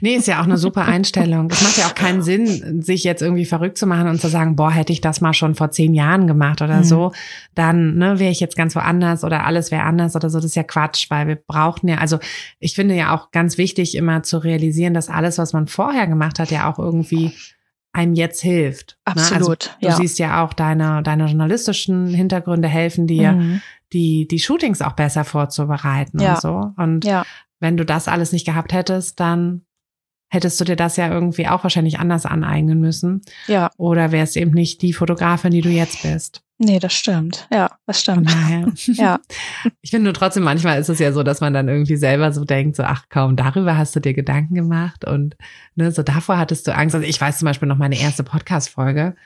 [0.00, 1.48] Nee, ist ja auch eine super Einstellung.
[1.50, 4.56] Es macht ja auch keinen Sinn, sich jetzt irgendwie verrückt zu machen und zu sagen,
[4.56, 6.84] boah, hätte ich das mal schon vor zehn Jahren gemacht oder mhm.
[6.84, 7.12] so,
[7.54, 10.38] dann ne, wäre ich jetzt ganz woanders oder alles wäre anders oder so.
[10.38, 12.18] Das ist ja Quatsch, weil wir brauchen ja, also
[12.58, 16.38] ich finde ja auch ganz wichtig, immer zu realisieren, dass alles, was man vorher gemacht
[16.38, 17.32] hat, ja auch irgendwie
[17.92, 18.98] einem jetzt hilft.
[19.04, 19.30] Absolut.
[19.40, 19.44] Ne?
[19.44, 19.96] Also, du ja.
[19.96, 25.24] siehst ja auch deine, deine journalistischen Hintergründe helfen dir, mhm die, die Shootings auch besser
[25.24, 26.34] vorzubereiten ja.
[26.34, 26.72] und so.
[26.76, 27.24] Und ja.
[27.60, 29.62] wenn du das alles nicht gehabt hättest, dann
[30.30, 33.22] hättest du dir das ja irgendwie auch wahrscheinlich anders aneignen müssen.
[33.46, 33.70] Ja.
[33.76, 36.42] Oder wärst eben nicht die Fotografin, die du jetzt bist.
[36.64, 37.48] Nee, das stimmt.
[37.52, 38.26] Ja, das stimmt.
[38.26, 38.66] Naja.
[38.86, 39.20] ja.
[39.80, 42.44] Ich finde nur trotzdem, manchmal ist es ja so, dass man dann irgendwie selber so
[42.44, 45.36] denkt, so, ach kaum, darüber hast du dir Gedanken gemacht und
[45.74, 46.94] ne, so davor hattest du Angst.
[46.94, 49.16] Also ich weiß zum Beispiel noch meine erste Podcast-Folge,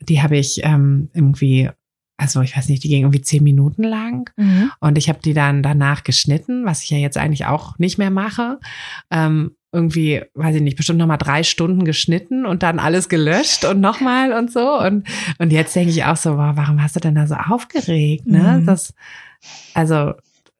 [0.00, 1.70] die habe ich ähm, irgendwie
[2.16, 4.70] also ich weiß nicht, die ging irgendwie zehn Minuten lang mhm.
[4.78, 8.10] und ich habe die dann danach geschnitten, was ich ja jetzt eigentlich auch nicht mehr
[8.10, 8.60] mache.
[9.10, 13.80] Ähm, irgendwie, weiß ich nicht, bestimmt nochmal drei Stunden geschnitten und dann alles gelöscht und
[13.80, 14.78] nochmal und so.
[14.78, 15.06] Und,
[15.38, 18.26] und jetzt denke ich auch so, wow, warum hast du denn da so aufgeregt?
[18.26, 18.60] Ne?
[18.60, 18.66] Mhm.
[18.66, 18.94] Das,
[19.74, 20.14] also,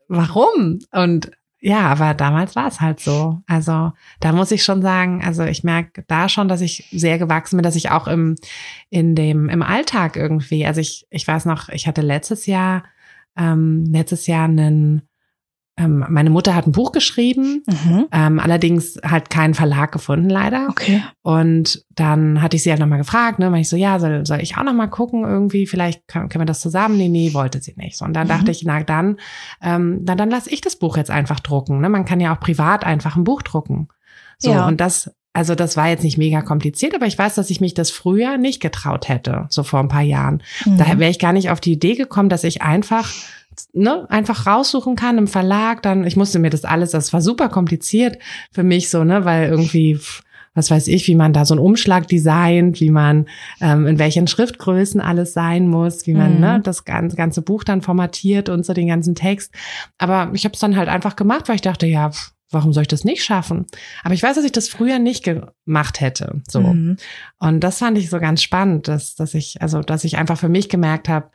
[0.09, 0.81] warum?
[0.92, 3.40] Und ja, aber damals war es halt so.
[3.46, 7.57] Also da muss ich schon sagen, also ich merke da schon, dass ich sehr gewachsen
[7.57, 8.37] bin, dass ich auch im,
[8.90, 12.85] in dem, im Alltag irgendwie, also ich, ich weiß noch, ich hatte letztes Jahr,
[13.35, 15.09] ähm, letztes Jahr einen
[15.76, 18.06] ähm, meine Mutter hat ein Buch geschrieben, mhm.
[18.12, 20.68] ähm, allerdings halt keinen Verlag gefunden, leider.
[20.70, 21.02] Okay.
[21.22, 24.40] Und dann hatte ich sie halt nochmal gefragt, ne, weil ich so, ja, soll, soll
[24.40, 26.96] ich auch nochmal gucken, irgendwie, vielleicht können, können wir das zusammen?
[26.96, 27.96] Nee, nee, wollte sie nicht.
[27.96, 28.32] So, und dann mhm.
[28.32, 29.16] dachte ich, na dann,
[29.62, 31.80] ähm, dann, dann lasse ich das Buch jetzt einfach drucken.
[31.80, 31.88] Ne?
[31.88, 33.88] Man kann ja auch privat einfach ein Buch drucken.
[34.38, 34.68] So, ja.
[34.68, 37.74] und das, also das war jetzt nicht mega kompliziert, aber ich weiß, dass ich mich
[37.74, 40.40] das früher nicht getraut hätte, so vor ein paar Jahren.
[40.64, 40.78] Mhm.
[40.78, 43.12] Daher wäre ich gar nicht auf die Idee gekommen, dass ich einfach
[43.72, 47.48] ne, einfach raussuchen kann im Verlag, dann, ich musste mir das alles, das war super
[47.48, 48.18] kompliziert
[48.52, 49.98] für mich so, ne, weil irgendwie,
[50.55, 53.26] was weiß ich, wie man da so einen Umschlag designt, wie man,
[53.61, 56.55] ähm, in welchen Schriftgrößen alles sein muss, wie man, ne, mhm.
[56.55, 59.52] ne, das ganze, ganze Buch dann formatiert und so den ganzen Text.
[59.98, 62.11] Aber ich habe es dann halt einfach gemacht, weil ich dachte, ja,
[62.50, 63.66] warum soll ich das nicht schaffen?
[64.02, 66.40] Aber ich weiß, dass ich das früher nicht gemacht hätte.
[66.48, 66.61] So.
[66.61, 66.96] Mhm.
[67.38, 70.48] Und das fand ich so ganz spannend, dass, dass ich, also, dass ich einfach für
[70.48, 71.30] mich gemerkt habe,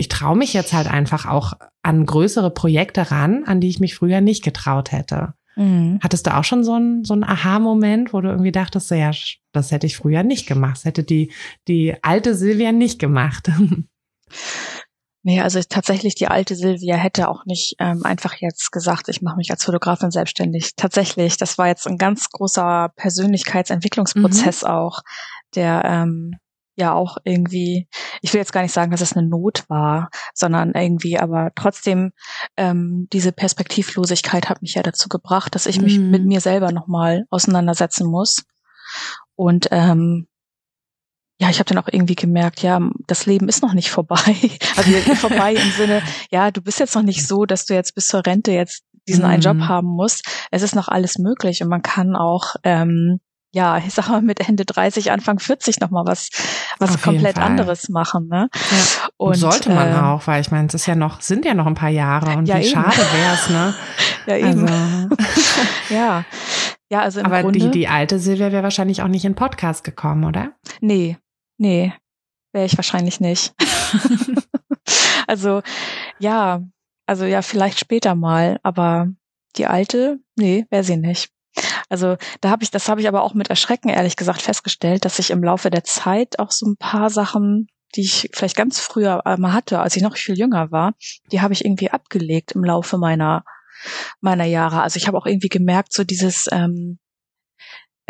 [0.00, 3.94] ich traue mich jetzt halt einfach auch an größere Projekte ran, an die ich mich
[3.94, 5.34] früher nicht getraut hätte.
[5.56, 5.98] Mhm.
[6.02, 9.10] Hattest du auch schon so einen so Aha-Moment, wo du irgendwie dachtest, so, ja,
[9.52, 10.76] das hätte ich früher nicht gemacht.
[10.76, 11.32] Das hätte die,
[11.68, 13.50] die alte Silvia nicht gemacht.
[15.22, 19.36] Nee, also tatsächlich die alte Silvia hätte auch nicht ähm, einfach jetzt gesagt, ich mache
[19.36, 20.76] mich als Fotografin selbstständig.
[20.76, 24.68] Tatsächlich, das war jetzt ein ganz großer Persönlichkeitsentwicklungsprozess mhm.
[24.70, 25.02] auch,
[25.54, 26.36] der ähm,
[26.80, 27.88] ja auch irgendwie,
[28.22, 32.12] ich will jetzt gar nicht sagen, dass es eine Not war, sondern irgendwie, aber trotzdem
[32.56, 36.10] ähm, diese Perspektivlosigkeit hat mich ja dazu gebracht, dass ich mich mhm.
[36.10, 38.44] mit mir selber nochmal auseinandersetzen muss.
[39.36, 40.26] Und ähm,
[41.40, 44.18] ja, ich habe dann auch irgendwie gemerkt, ja, das Leben ist noch nicht vorbei.
[44.76, 48.08] Also vorbei im Sinne, ja, du bist jetzt noch nicht so, dass du jetzt bis
[48.08, 49.68] zur Rente jetzt diesen einen Job mhm.
[49.68, 50.24] haben musst.
[50.50, 53.20] Es ist noch alles möglich und man kann auch ähm,
[53.52, 56.28] ja, ich sag mal mit Ende 30, Anfang 40 nochmal was,
[56.78, 58.28] was komplett anderes machen.
[58.28, 58.48] Ne?
[58.52, 59.08] Ja.
[59.16, 61.54] Und, und sollte man äh, auch, weil ich meine, es ist ja noch, sind ja
[61.54, 62.70] noch ein paar Jahre und ja, wie eben.
[62.70, 63.74] schade wär's, ne?
[64.26, 64.68] ja, eben.
[64.68, 65.16] Also.
[65.90, 66.24] ja.
[66.92, 69.84] Ja, also im Aber Grunde, die, die alte Silvia wäre wahrscheinlich auch nicht in Podcast
[69.84, 70.52] gekommen, oder?
[70.80, 71.18] Nee,
[71.56, 71.92] nee,
[72.52, 73.54] wäre ich wahrscheinlich nicht.
[75.28, 75.62] also,
[76.18, 76.62] ja,
[77.06, 79.08] also ja, vielleicht später mal, aber
[79.56, 81.30] die alte, nee, wäre sie nicht.
[81.90, 85.18] Also da habe ich, das habe ich aber auch mit Erschrecken ehrlich gesagt festgestellt, dass
[85.18, 87.66] ich im Laufe der Zeit auch so ein paar Sachen,
[87.96, 90.94] die ich vielleicht ganz früher mal hatte, als ich noch viel jünger war,
[91.32, 93.44] die habe ich irgendwie abgelegt im Laufe meiner
[94.20, 94.82] meiner Jahre.
[94.82, 96.98] Also ich habe auch irgendwie gemerkt, so dieses ähm,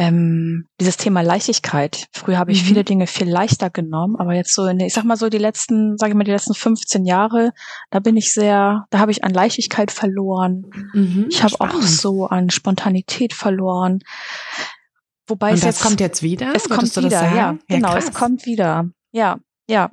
[0.00, 2.06] ähm, dieses Thema Leichtigkeit.
[2.12, 2.66] Früher habe ich mhm.
[2.68, 5.98] viele Dinge viel leichter genommen, aber jetzt so, in, ich sag mal so die letzten,
[5.98, 7.52] sage ich mal die letzten 15 Jahre,
[7.90, 10.64] da bin ich sehr, da habe ich an Leichtigkeit verloren.
[10.94, 13.98] Mhm, ich habe auch so an Spontanität verloren.
[15.26, 16.54] Wobei Und es jetzt kommt jetzt wieder.
[16.56, 18.04] Es kommt wieder, ja, ja, genau, krass.
[18.04, 18.88] es kommt wieder.
[19.12, 19.38] Ja,
[19.68, 19.90] ja.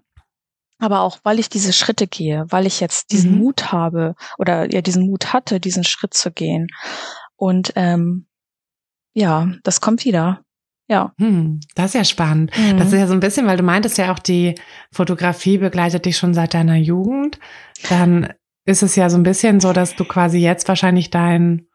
[0.79, 3.39] Aber auch, weil ich diese Schritte gehe, weil ich jetzt diesen mhm.
[3.39, 6.67] Mut habe oder ja diesen Mut hatte, diesen Schritt zu gehen.
[7.35, 8.26] Und ähm,
[9.17, 10.41] ja, das kommt wieder.
[10.87, 11.11] Ja.
[11.17, 12.51] Hm, das ist ja spannend.
[12.55, 12.77] Mhm.
[12.77, 14.55] Das ist ja so ein bisschen, weil du meintest ja auch, die
[14.91, 17.39] Fotografie begleitet dich schon seit deiner Jugend.
[17.89, 18.31] Dann
[18.65, 21.65] ist es ja so ein bisschen so, dass du quasi jetzt wahrscheinlich dein,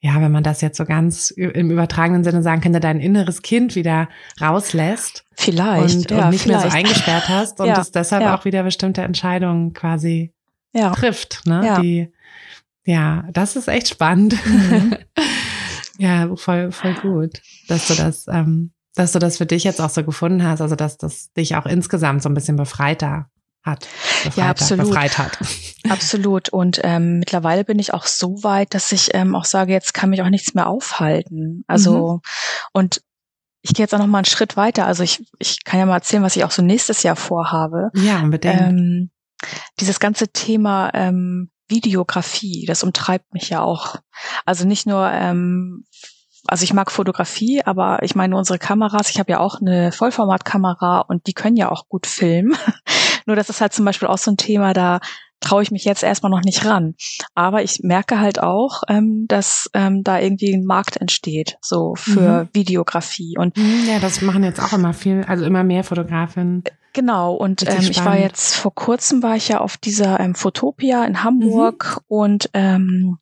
[0.00, 3.76] ja, wenn man das jetzt so ganz im übertragenen Sinne sagen könnte, dein inneres Kind
[3.76, 4.08] wieder
[4.40, 5.26] rauslässt.
[5.34, 5.96] Vielleicht.
[5.96, 6.62] Und, ja, und nicht vielleicht.
[6.62, 8.34] mehr so eingesperrt hast und ja, es deshalb ja.
[8.34, 10.32] auch wieder bestimmte Entscheidungen quasi
[10.72, 10.92] ja.
[10.92, 11.62] trifft, ne?
[11.62, 11.80] Ja.
[11.80, 12.10] Die,
[12.86, 14.34] ja, das ist echt spannend.
[14.46, 14.96] Mhm.
[15.98, 19.90] Ja, voll, voll gut, dass du das, ähm, dass du das für dich jetzt auch
[19.90, 23.30] so gefunden hast, also dass das dich auch insgesamt so ein bisschen befreiter
[23.62, 23.88] hat.
[24.24, 24.86] Befreiter, ja, absolut.
[24.86, 25.38] Befreit hat.
[25.88, 26.48] Absolut.
[26.48, 30.10] Und ähm, mittlerweile bin ich auch so weit, dass ich ähm, auch sage, jetzt kann
[30.10, 31.64] mich auch nichts mehr aufhalten.
[31.68, 32.20] Also mhm.
[32.72, 33.02] und
[33.62, 34.86] ich gehe jetzt auch noch mal einen Schritt weiter.
[34.86, 37.90] Also ich, ich kann ja mal erzählen, was ich auch so nächstes Jahr vorhabe.
[37.94, 38.60] Ja, unbedingt.
[38.60, 39.10] Ähm,
[39.80, 43.96] dieses ganze Thema ähm, Videografie, das umtreibt mich ja auch.
[44.44, 45.84] Also nicht nur, ähm,
[46.46, 51.00] also ich mag Fotografie, aber ich meine unsere Kameras, ich habe ja auch eine Vollformatkamera
[51.00, 52.56] und die können ja auch gut filmen.
[53.26, 55.00] nur das ist halt zum Beispiel auch so ein Thema, da
[55.40, 56.94] traue ich mich jetzt erstmal noch nicht ran.
[57.34, 62.44] Aber ich merke halt auch, ähm, dass ähm, da irgendwie ein Markt entsteht, so für
[62.44, 62.48] mhm.
[62.52, 63.36] Videografie.
[63.38, 66.64] Und mhm, ja, das machen jetzt auch immer viel, also immer mehr Fotografinnen.
[66.92, 71.04] Genau, und ähm, ich war jetzt vor kurzem war ich ja auf dieser ähm, Fotopia
[71.04, 72.04] in Hamburg mhm.
[72.06, 73.18] und ähm,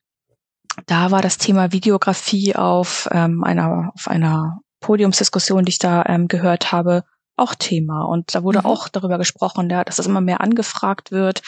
[0.87, 6.29] da war das Thema Videografie auf ähm, einer auf einer Podiumsdiskussion, die ich da ähm,
[6.29, 7.03] gehört habe,
[7.37, 8.05] auch Thema.
[8.05, 8.67] Und da wurde mhm.
[8.67, 11.43] auch darüber gesprochen, ja, dass es immer mehr angefragt wird.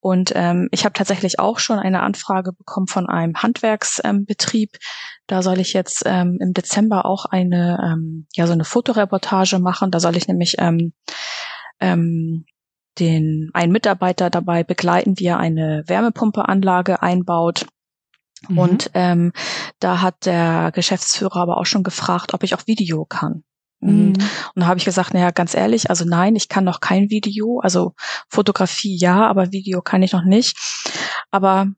[0.00, 4.70] Und ähm, ich habe tatsächlich auch schon eine Anfrage bekommen von einem Handwerksbetrieb.
[4.74, 4.80] Ähm,
[5.26, 9.90] da soll ich jetzt ähm, im Dezember auch eine, ähm, ja, so eine Fotoreportage machen.
[9.90, 10.92] Da soll ich nämlich ähm,
[11.80, 12.44] ähm,
[12.98, 17.66] den einen Mitarbeiter dabei begleiten, wie er eine Wärmepumpeanlage einbaut.
[18.48, 18.58] Mhm.
[18.58, 19.32] Und ähm,
[19.80, 23.44] da hat der Geschäftsführer aber auch schon gefragt, ob ich auch Video kann.
[23.86, 24.14] Mhm.
[24.54, 27.60] Und da habe ich gesagt, naja, ganz ehrlich, also nein, ich kann noch kein Video.
[27.60, 27.94] Also
[28.28, 30.56] Fotografie ja, aber Video kann ich noch nicht.
[31.30, 31.68] Aber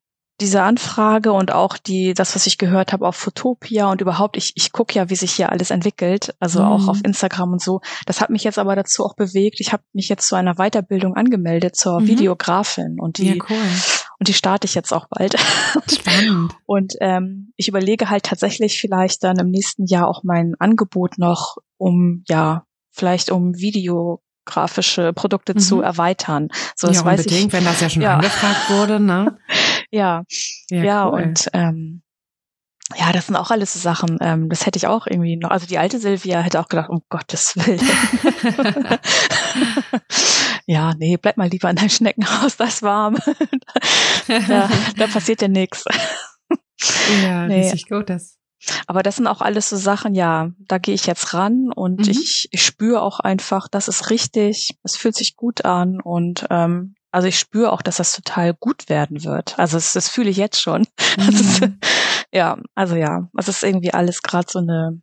[0.41, 4.53] diese Anfrage und auch die, das, was ich gehört habe auf Fotopia und überhaupt, ich,
[4.55, 6.67] ich gucke ja, wie sich hier alles entwickelt, also mhm.
[6.67, 7.81] auch auf Instagram und so.
[8.05, 9.61] Das hat mich jetzt aber dazu auch bewegt.
[9.61, 12.07] Ich habe mich jetzt zu einer Weiterbildung angemeldet zur mhm.
[12.09, 13.57] Videografin und die ja, cool.
[14.19, 15.37] und die starte ich jetzt auch bald.
[15.91, 16.53] Spannend.
[16.67, 21.57] Und ähm, ich überlege halt tatsächlich vielleicht dann im nächsten Jahr auch mein Angebot noch
[21.79, 25.59] um, ja, vielleicht um videografische Produkte mhm.
[25.59, 26.49] zu erweitern.
[26.75, 28.15] So, das ja, weiß unbedingt, ich, wenn das ja schon ja.
[28.15, 29.39] angefragt wurde, ne?
[29.91, 30.23] ja,
[30.71, 31.23] ja, ja cool.
[31.23, 32.03] und ähm,
[32.95, 35.67] ja, das sind auch alles so Sachen, ähm, das hätte ich auch irgendwie noch, also
[35.67, 37.81] die alte Silvia hätte auch gedacht, um Gottes Willen.
[40.67, 43.17] ja, nee, bleib mal lieber in deinem Schneckenhaus, das ist warm.
[44.29, 45.85] da, da passiert ja nichts.
[47.23, 47.63] Ja, nee.
[47.63, 48.09] richtig gut.
[48.09, 48.39] Das.
[48.87, 52.11] Aber das sind auch alles so Sachen, ja, da gehe ich jetzt ran und mhm.
[52.11, 56.95] ich, ich spüre auch einfach, das ist richtig, es fühlt sich gut an und ähm,
[57.17, 59.59] also ich spüre auch, dass das total gut werden wird.
[59.59, 60.87] Also das, das fühle ich jetzt schon.
[61.17, 61.29] Mhm.
[61.31, 61.63] Ist,
[62.31, 65.01] ja, also ja, es ist irgendwie alles gerade so eine.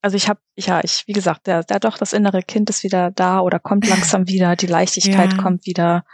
[0.00, 3.10] Also ich habe, ja, ich, wie gesagt, der, der doch, das innere Kind ist wieder
[3.10, 5.42] da oder kommt langsam wieder, die Leichtigkeit ja.
[5.42, 6.04] kommt wieder.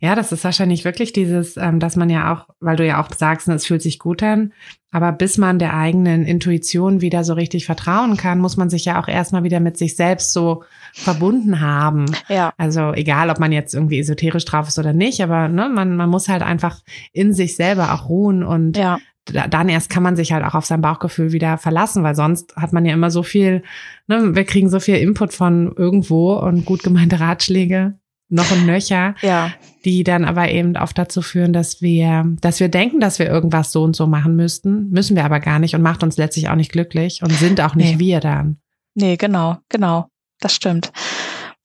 [0.00, 3.12] Ja, das ist wahrscheinlich wirklich dieses, ähm, dass man ja auch, weil du ja auch
[3.12, 4.52] sagst, ne, es fühlt sich gut an,
[4.90, 9.02] aber bis man der eigenen Intuition wieder so richtig vertrauen kann, muss man sich ja
[9.02, 10.62] auch erstmal wieder mit sich selbst so
[10.92, 12.06] verbunden haben.
[12.28, 12.52] Ja.
[12.56, 16.08] Also egal, ob man jetzt irgendwie esoterisch drauf ist oder nicht, aber ne, man, man
[16.08, 16.80] muss halt einfach
[17.12, 18.98] in sich selber auch ruhen und ja.
[19.26, 22.72] dann erst kann man sich halt auch auf sein Bauchgefühl wieder verlassen, weil sonst hat
[22.72, 23.64] man ja immer so viel,
[24.06, 27.98] ne, wir kriegen so viel Input von irgendwo und gut gemeinte Ratschläge
[28.28, 29.52] noch und nöcher, ja.
[29.84, 33.70] die dann aber eben oft dazu führen, dass wir, dass wir denken, dass wir irgendwas
[33.70, 36.56] so und so machen müssten, müssen wir aber gar nicht und macht uns letztlich auch
[36.56, 37.98] nicht glücklich und sind auch nicht nee.
[37.98, 38.58] wir dann.
[38.94, 40.08] Nee, genau, genau.
[40.40, 40.92] Das stimmt.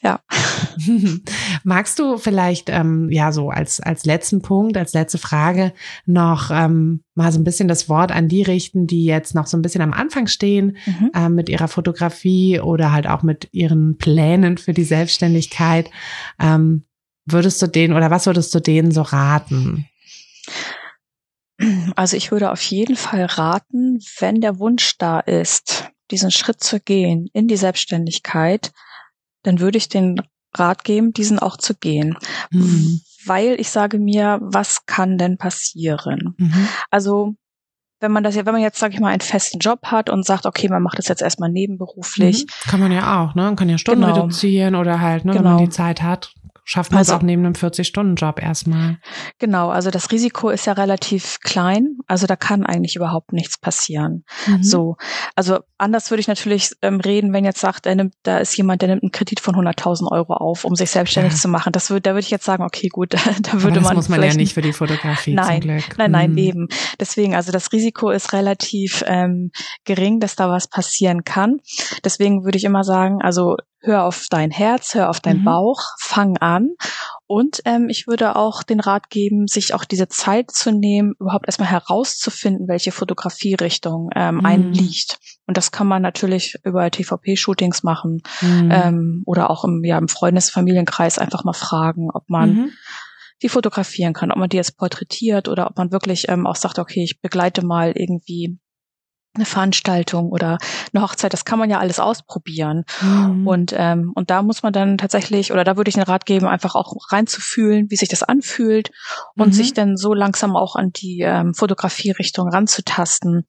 [0.01, 0.21] Ja.
[1.63, 5.73] Magst du vielleicht, ähm, ja, so als, als letzten Punkt, als letzte Frage
[6.05, 9.57] noch ähm, mal so ein bisschen das Wort an die richten, die jetzt noch so
[9.57, 11.11] ein bisschen am Anfang stehen mhm.
[11.13, 15.89] ähm, mit ihrer Fotografie oder halt auch mit ihren Plänen für die Selbstständigkeit.
[16.39, 16.85] Ähm,
[17.25, 19.85] würdest du denen oder was würdest du denen so raten?
[21.95, 26.79] Also ich würde auf jeden Fall raten, wenn der Wunsch da ist, diesen Schritt zu
[26.79, 28.71] gehen in die Selbstständigkeit,
[29.43, 30.21] dann würde ich den
[30.55, 32.17] Rat geben, diesen auch zu gehen.
[32.51, 33.01] Mhm.
[33.25, 36.35] Weil ich sage mir, was kann denn passieren?
[36.37, 36.67] Mhm.
[36.89, 37.35] Also
[37.99, 40.25] wenn man das ja, wenn man jetzt, sage ich mal, einen festen Job hat und
[40.25, 42.43] sagt, okay, man macht das jetzt erstmal nebenberuflich.
[42.45, 42.69] Mhm.
[42.69, 43.43] Kann man ja auch, ne?
[43.43, 44.15] Man kann ja Stunden genau.
[44.15, 45.43] reduzieren oder halt, ne, genau.
[45.43, 45.69] wenn man genau.
[45.69, 46.33] die Zeit hat,
[46.69, 48.99] schafft man also, es auch neben einem 40-Stunden-Job erstmal.
[49.39, 54.23] Genau, also das Risiko ist ja relativ klein, also da kann eigentlich überhaupt nichts passieren.
[54.45, 54.61] Mhm.
[54.61, 54.95] So,
[55.35, 58.83] also anders würde ich natürlich ähm, reden, wenn jetzt sagt, er nimmt, da ist jemand,
[58.83, 61.39] der nimmt einen Kredit von 100.000 Euro auf, um sich selbstständig ja.
[61.39, 61.71] zu machen.
[61.71, 63.95] Das würde, da würde ich jetzt sagen, okay, gut, da, da würde das man.
[63.95, 65.97] muss man ja nicht für die Fotografie nein, zum Glück.
[65.97, 66.37] Nein, nein, mhm.
[66.37, 66.67] eben.
[66.99, 69.49] Deswegen, also das Risiko ist relativ ähm,
[69.85, 71.57] gering, dass da was passieren kann.
[72.03, 75.45] Deswegen würde ich immer sagen, also hör auf dein Herz, hör auf deinen mhm.
[75.45, 76.71] Bauch, fang an.
[77.27, 81.47] Und ähm, ich würde auch den Rat geben, sich auch diese Zeit zu nehmen, überhaupt
[81.47, 84.45] erstmal herauszufinden, welche Fotografierichtung ähm, mhm.
[84.45, 85.19] einem liegt.
[85.45, 88.69] Und das kann man natürlich über TVP-Shootings machen mhm.
[88.71, 92.71] ähm, oder auch im, ja, im Freundes-Familienkreis einfach mal fragen, ob man mhm.
[93.43, 96.79] die fotografieren kann, ob man die jetzt porträtiert oder ob man wirklich ähm, auch sagt,
[96.79, 98.59] okay, ich begleite mal irgendwie
[99.39, 100.57] eine Veranstaltung oder
[100.93, 102.83] eine Hochzeit, das kann man ja alles ausprobieren.
[103.01, 103.47] Mhm.
[103.47, 106.47] Und, ähm, und da muss man dann tatsächlich, oder da würde ich den Rat geben,
[106.47, 108.91] einfach auch reinzufühlen, wie sich das anfühlt
[109.35, 109.53] und mhm.
[109.53, 113.45] sich dann so langsam auch an die ähm, Fotografierichtung ranzutasten.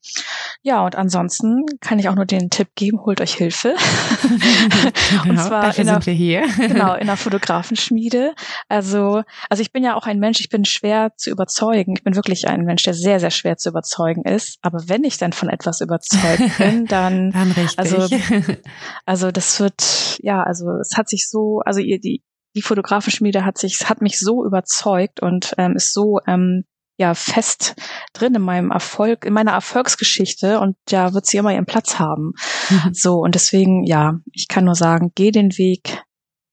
[0.61, 3.75] Ja, und ansonsten kann ich auch nur den Tipp geben, holt euch Hilfe.
[5.23, 6.43] genau, und zwar dafür in der, sind wir hier.
[6.57, 8.33] genau, in der Fotografenschmiede.
[8.69, 11.93] Also, also ich bin ja auch ein Mensch, ich bin schwer zu überzeugen.
[11.95, 14.57] Ich bin wirklich ein Mensch, der sehr, sehr schwer zu überzeugen ist.
[14.61, 17.77] Aber wenn ich dann von etwas überzeugt bin, dann, dann richtig.
[17.77, 18.07] also,
[19.05, 22.23] also das wird, ja, also es hat sich so, also ihr, die,
[22.55, 26.63] die Fotografenschmiede hat sich, hat mich so überzeugt und ähm, ist so ähm,
[26.97, 27.75] ja fest
[28.13, 32.33] drin in meinem Erfolg, in meiner Erfolgsgeschichte und da wird sie immer ihren Platz haben.
[32.69, 32.89] Mhm.
[32.93, 36.03] So und deswegen ja, ich kann nur sagen, geh den Weg,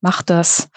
[0.01, 0.69] mach das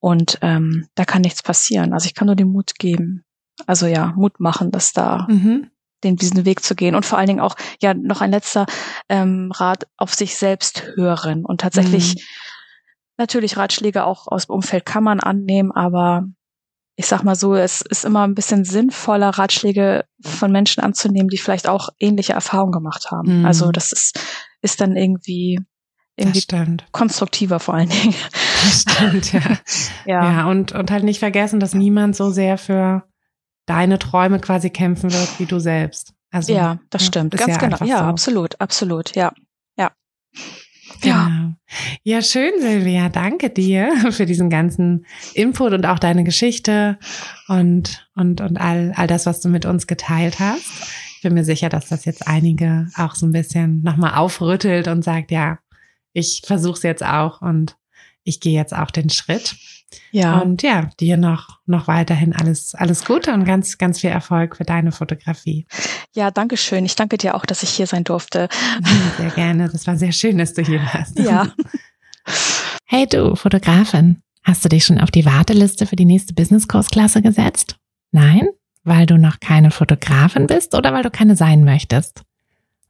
[0.00, 1.92] und ähm, da kann nichts passieren.
[1.92, 3.24] Also ich kann nur den Mut geben.
[3.66, 5.70] Also ja, Mut machen, dass da mhm
[6.04, 8.66] den, diesen Weg zu gehen und vor allen Dingen auch, ja, noch ein letzter
[9.08, 12.20] ähm, Rat auf sich selbst hören und tatsächlich mhm.
[13.16, 16.26] natürlich Ratschläge auch aus dem Umfeld kann man annehmen, aber
[16.96, 21.38] ich sag mal so, es ist immer ein bisschen sinnvoller, Ratschläge von Menschen anzunehmen, die
[21.38, 23.40] vielleicht auch ähnliche Erfahrungen gemacht haben.
[23.40, 23.46] Mhm.
[23.46, 24.20] Also das ist,
[24.62, 25.58] ist dann irgendwie
[26.16, 28.14] irgendwie konstruktiver vor allen Dingen.
[28.62, 29.40] Das stimmt, ja.
[30.06, 30.32] ja.
[30.32, 33.02] Ja, und, und halt nicht vergessen, dass niemand so sehr für
[33.66, 36.14] deine Träume quasi kämpfen wird wie du selbst.
[36.30, 37.36] Also, ja, das stimmt.
[37.36, 37.84] Ganz ja genau.
[37.84, 38.04] Ja, so.
[38.04, 39.32] absolut, absolut, ja.
[39.76, 39.92] Ja.
[41.02, 41.26] Ja.
[41.26, 41.52] Genau.
[42.02, 43.08] Ja, schön, Silvia.
[43.08, 46.98] Danke dir für diesen ganzen Input und auch deine Geschichte
[47.48, 50.66] und, und, und all, all das, was du mit uns geteilt hast.
[51.16, 55.02] Ich bin mir sicher, dass das jetzt einige auch so ein bisschen nochmal aufrüttelt und
[55.02, 55.58] sagt, ja,
[56.12, 57.76] ich versuche es jetzt auch und
[58.24, 59.56] ich gehe jetzt auch den Schritt.
[60.10, 60.40] Ja.
[60.40, 64.64] Und ja, dir noch, noch weiterhin alles, alles Gute und ganz, ganz viel Erfolg für
[64.64, 65.66] deine Fotografie.
[66.14, 66.84] Ja, danke schön.
[66.84, 68.48] Ich danke dir auch, dass ich hier sein durfte.
[69.18, 69.68] Sehr gerne.
[69.68, 71.18] Das war sehr schön, dass du hier warst.
[71.18, 71.52] Ja.
[72.86, 77.76] Hey du, Fotografin, hast du dich schon auf die Warteliste für die nächste Business-Kursklasse gesetzt?
[78.12, 78.46] Nein?
[78.84, 82.22] Weil du noch keine Fotografin bist oder weil du keine sein möchtest?